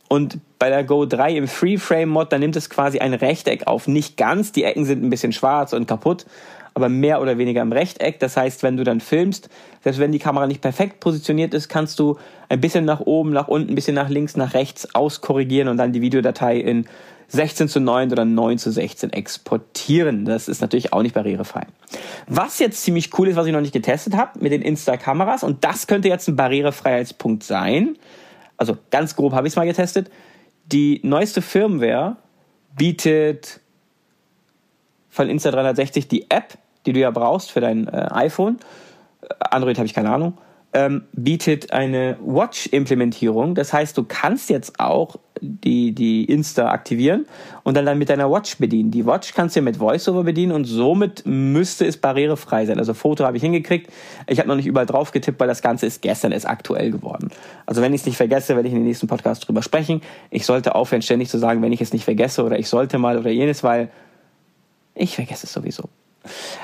Und 0.08 0.38
bei 0.58 0.68
der 0.68 0.84
Go 0.84 1.06
3 1.06 1.36
im 1.36 1.48
Free-Frame 1.48 2.08
Mod, 2.08 2.32
da 2.32 2.38
nimmt 2.38 2.56
es 2.56 2.68
quasi 2.68 2.98
ein 2.98 3.14
Rechteck 3.14 3.66
auf. 3.66 3.88
Nicht 3.88 4.16
ganz, 4.16 4.52
die 4.52 4.64
Ecken 4.64 4.84
sind 4.84 5.02
ein 5.02 5.10
bisschen 5.10 5.32
schwarz 5.32 5.72
und 5.72 5.86
kaputt, 5.86 6.26
aber 6.74 6.88
mehr 6.88 7.22
oder 7.22 7.38
weniger 7.38 7.62
im 7.62 7.72
Rechteck. 7.72 8.18
Das 8.18 8.36
heißt, 8.36 8.62
wenn 8.62 8.76
du 8.76 8.84
dann 8.84 9.00
filmst, 9.00 9.48
selbst 9.82 10.00
wenn 10.00 10.12
die 10.12 10.18
Kamera 10.18 10.46
nicht 10.46 10.60
perfekt 10.60 11.00
positioniert 11.00 11.54
ist, 11.54 11.68
kannst 11.68 11.98
du 12.00 12.18
ein 12.48 12.60
bisschen 12.60 12.84
nach 12.84 13.00
oben, 13.00 13.30
nach 13.30 13.48
unten, 13.48 13.70
ein 13.70 13.74
bisschen 13.74 13.94
nach 13.94 14.08
links, 14.08 14.36
nach 14.36 14.54
rechts 14.54 14.94
auskorrigieren 14.94 15.68
und 15.68 15.76
dann 15.76 15.92
die 15.92 16.00
Videodatei 16.00 16.58
in 16.58 16.86
16 17.28 17.68
zu 17.68 17.80
9 17.80 18.12
oder 18.12 18.24
9 18.24 18.58
zu 18.58 18.70
16 18.70 19.12
exportieren. 19.12 20.24
Das 20.24 20.48
ist 20.48 20.60
natürlich 20.60 20.92
auch 20.92 21.02
nicht 21.02 21.14
barrierefrei. 21.14 21.66
Was 22.26 22.58
jetzt 22.58 22.82
ziemlich 22.82 23.16
cool 23.18 23.28
ist, 23.28 23.36
was 23.36 23.46
ich 23.46 23.52
noch 23.52 23.60
nicht 23.60 23.72
getestet 23.72 24.16
habe 24.16 24.38
mit 24.40 24.52
den 24.52 24.62
Insta-Kameras, 24.62 25.42
und 25.42 25.64
das 25.64 25.86
könnte 25.86 26.08
jetzt 26.08 26.28
ein 26.28 26.36
Barrierefreiheitspunkt 26.36 27.42
sein. 27.42 27.96
Also 28.56 28.76
ganz 28.90 29.16
grob 29.16 29.32
habe 29.32 29.46
ich 29.46 29.52
es 29.52 29.56
mal 29.56 29.66
getestet. 29.66 30.10
Die 30.66 31.00
neueste 31.02 31.42
Firmware 31.42 32.16
bietet 32.76 33.60
von 35.08 35.28
Insta360 35.28 36.08
die 36.08 36.30
App, 36.30 36.58
die 36.86 36.92
du 36.92 37.00
ja 37.00 37.10
brauchst 37.10 37.50
für 37.50 37.60
dein 37.60 37.88
äh, 37.88 38.08
iPhone. 38.10 38.58
Android 39.38 39.78
habe 39.78 39.86
ich 39.86 39.94
keine 39.94 40.10
Ahnung 40.10 40.38
ähm, 40.74 41.04
bietet 41.12 41.72
eine 41.72 42.18
Watch-Implementierung. 42.20 43.54
Das 43.54 43.72
heißt, 43.72 43.96
du 43.96 44.02
kannst 44.02 44.50
jetzt 44.50 44.80
auch 44.80 45.16
die, 45.40 45.92
die 45.92 46.24
Insta 46.24 46.70
aktivieren 46.70 47.26
und 47.62 47.76
dann, 47.76 47.86
dann 47.86 47.96
mit 47.96 48.08
deiner 48.08 48.30
Watch 48.30 48.58
bedienen. 48.58 48.90
Die 48.90 49.06
Watch 49.06 49.34
kannst 49.34 49.54
du 49.54 49.62
mit 49.62 49.78
VoiceOver 49.78 50.24
bedienen 50.24 50.50
und 50.50 50.64
somit 50.64 51.22
müsste 51.26 51.86
es 51.86 51.96
barrierefrei 51.96 52.66
sein. 52.66 52.78
Also 52.78 52.92
Foto 52.92 53.24
habe 53.24 53.36
ich 53.36 53.42
hingekriegt. 53.42 53.90
Ich 54.26 54.40
habe 54.40 54.48
noch 54.48 54.56
nicht 54.56 54.66
überall 54.66 54.86
drauf 54.86 55.12
getippt, 55.12 55.38
weil 55.38 55.48
das 55.48 55.62
Ganze 55.62 55.86
ist 55.86 56.02
gestern 56.02 56.32
ist 56.32 56.44
aktuell 56.44 56.90
geworden. 56.90 57.30
Also 57.66 57.80
wenn 57.80 57.94
ich 57.94 58.00
es 58.00 58.06
nicht 58.06 58.16
vergesse, 58.16 58.56
werde 58.56 58.66
ich 58.66 58.74
in 58.74 58.80
den 58.80 58.88
nächsten 58.88 59.06
Podcast 59.06 59.46
drüber 59.46 59.62
sprechen. 59.62 60.02
Ich 60.30 60.44
sollte 60.44 60.74
aufhören, 60.74 61.02
ständig 61.02 61.28
zu 61.28 61.38
sagen, 61.38 61.62
wenn 61.62 61.72
ich 61.72 61.80
es 61.80 61.92
nicht 61.92 62.04
vergesse 62.04 62.42
oder 62.42 62.58
ich 62.58 62.68
sollte 62.68 62.98
mal 62.98 63.16
oder 63.16 63.30
jenes, 63.30 63.62
weil 63.62 63.90
ich 64.96 65.14
vergesse 65.14 65.46
es 65.46 65.52
sowieso. 65.52 65.88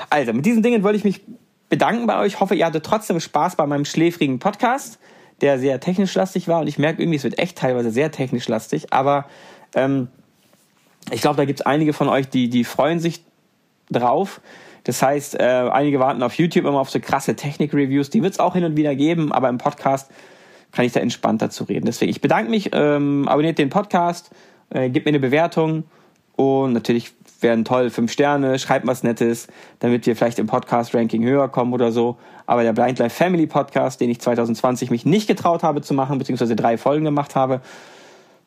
Also, 0.09 0.33
mit 0.33 0.45
diesen 0.45 0.63
Dingen 0.63 0.83
wollte 0.83 0.97
ich 0.97 1.03
mich 1.03 1.21
bedanken 1.69 2.05
bei 2.07 2.19
euch. 2.19 2.39
Hoffe, 2.39 2.55
ihr 2.55 2.65
hattet 2.65 2.85
trotzdem 2.85 3.19
Spaß 3.19 3.55
bei 3.55 3.65
meinem 3.65 3.85
schläfrigen 3.85 4.39
Podcast, 4.39 4.99
der 5.41 5.59
sehr 5.59 5.79
technisch 5.79 6.13
lastig 6.13 6.47
war. 6.47 6.61
Und 6.61 6.67
ich 6.67 6.77
merke 6.77 7.01
irgendwie, 7.01 7.17
es 7.17 7.23
wird 7.23 7.39
echt 7.39 7.57
teilweise 7.57 7.91
sehr 7.91 8.11
technisch 8.11 8.47
lastig. 8.47 8.93
Aber 8.93 9.25
ähm, 9.75 10.09
ich 11.11 11.21
glaube, 11.21 11.37
da 11.37 11.45
gibt 11.45 11.61
es 11.61 11.65
einige 11.65 11.93
von 11.93 12.09
euch, 12.09 12.29
die, 12.29 12.49
die 12.49 12.63
freuen 12.63 12.99
sich 12.99 13.23
drauf. 13.89 14.41
Das 14.83 15.01
heißt, 15.01 15.39
äh, 15.39 15.69
einige 15.71 15.99
warten 15.99 16.23
auf 16.23 16.35
YouTube 16.35 16.65
immer 16.65 16.79
auf 16.79 16.89
so 16.89 16.99
krasse 16.99 17.35
Technik-Reviews. 17.35 18.09
Die 18.09 18.21
wird 18.23 18.33
es 18.33 18.39
auch 18.39 18.53
hin 18.53 18.63
und 18.63 18.75
wieder 18.75 18.95
geben, 18.95 19.31
aber 19.31 19.49
im 19.49 19.57
Podcast 19.57 20.11
kann 20.71 20.85
ich 20.85 20.93
da 20.93 20.99
entspannter 20.99 21.49
zu 21.49 21.65
reden. 21.65 21.85
Deswegen, 21.85 22.09
ich 22.09 22.21
bedanke 22.21 22.49
mich, 22.49 22.71
ähm, 22.73 23.27
abonniert 23.27 23.57
den 23.57 23.69
Podcast, 23.69 24.31
äh, 24.69 24.89
gebt 24.89 25.05
mir 25.05 25.11
eine 25.11 25.19
Bewertung 25.19 25.83
und 26.35 26.73
natürlich 26.73 27.13
wären 27.41 27.65
toll, 27.65 27.89
fünf 27.89 28.11
Sterne, 28.11 28.59
schreibt 28.59 28.87
was 28.87 29.03
Nettes, 29.03 29.47
damit 29.79 30.05
wir 30.05 30.15
vielleicht 30.15 30.39
im 30.39 30.47
Podcast-Ranking 30.47 31.23
höher 31.23 31.49
kommen 31.49 31.73
oder 31.73 31.91
so. 31.91 32.17
Aber 32.45 32.63
der 32.63 32.73
Blind 32.73 32.99
Life 32.99 33.15
Family 33.15 33.47
Podcast, 33.47 34.01
den 34.01 34.09
ich 34.09 34.19
2020 34.19 34.91
mich 34.91 35.05
nicht 35.05 35.27
getraut 35.27 35.63
habe 35.63 35.81
zu 35.81 35.93
machen, 35.93 36.17
beziehungsweise 36.17 36.55
drei 36.55 36.77
Folgen 36.77 37.05
gemacht 37.05 37.35
habe, 37.35 37.61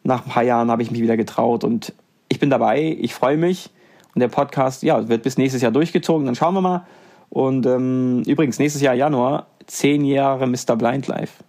nach 0.03 0.25
ein 0.27 0.31
paar 0.31 0.43
Jahren 0.43 0.71
habe 0.71 0.83
ich 0.83 0.91
mich 0.91 1.01
wieder 1.01 1.17
getraut 1.17 1.65
und 1.65 1.93
ich 2.29 2.39
bin 2.39 2.51
dabei, 2.51 2.97
ich 3.01 3.15
freue 3.15 3.37
mich. 3.37 3.71
Und 4.15 4.21
der 4.21 4.29
Podcast, 4.29 4.83
ja, 4.83 5.09
wird 5.09 5.23
bis 5.23 5.39
nächstes 5.39 5.63
Jahr 5.63 5.73
durchgezogen, 5.73 6.27
dann 6.27 6.35
schauen 6.35 6.55
wir 6.55 6.61
mal. 6.61 6.87
Und 7.31 7.67
ähm, 7.67 8.23
übrigens, 8.27 8.59
nächstes 8.59 8.81
Jahr 8.81 8.95
Januar, 8.95 9.47
zehn 9.67 10.05
Jahre 10.05 10.47
Mr. 10.47 10.77
Blind 10.77 11.09
Life. 11.09 11.43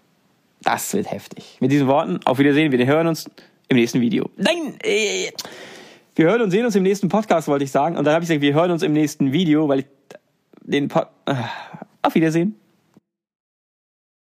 Das 0.64 0.94
wird 0.94 1.12
heftig. 1.12 1.58
Mit 1.60 1.72
diesen 1.72 1.88
Worten, 1.88 2.20
auf 2.26 2.40
Wiedersehen, 2.40 2.72
wir 2.72 2.86
hören 2.88 3.08
uns 3.08 3.30
im 3.68 3.78
nächsten 3.78 4.02
Video. 4.02 4.30
Nein! 4.36 4.78
Wir 6.16 6.28
hören 6.28 6.42
und 6.42 6.52
sehen 6.52 6.66
uns 6.66 6.76
im 6.76 6.84
nächsten 6.84 7.10
Podcast, 7.10 7.48
wollte 7.50 7.66
ich 7.66 7.72
sagen. 7.72 7.98
Und 7.98 8.06
dann 8.06 8.14
habe 8.14 8.24
ich 8.24 8.30
gesagt, 8.30 8.42
wir 8.42 8.54
hören 8.54 8.72
uns 8.72 8.84
im 8.84 8.94
nächsten 8.94 9.34
Video, 9.34 9.68
weil 9.68 9.80
ich 9.80 9.86
den 10.62 10.88
Pod 10.88 11.08
Auf 12.02 12.16
Wiedersehen. 12.16 12.56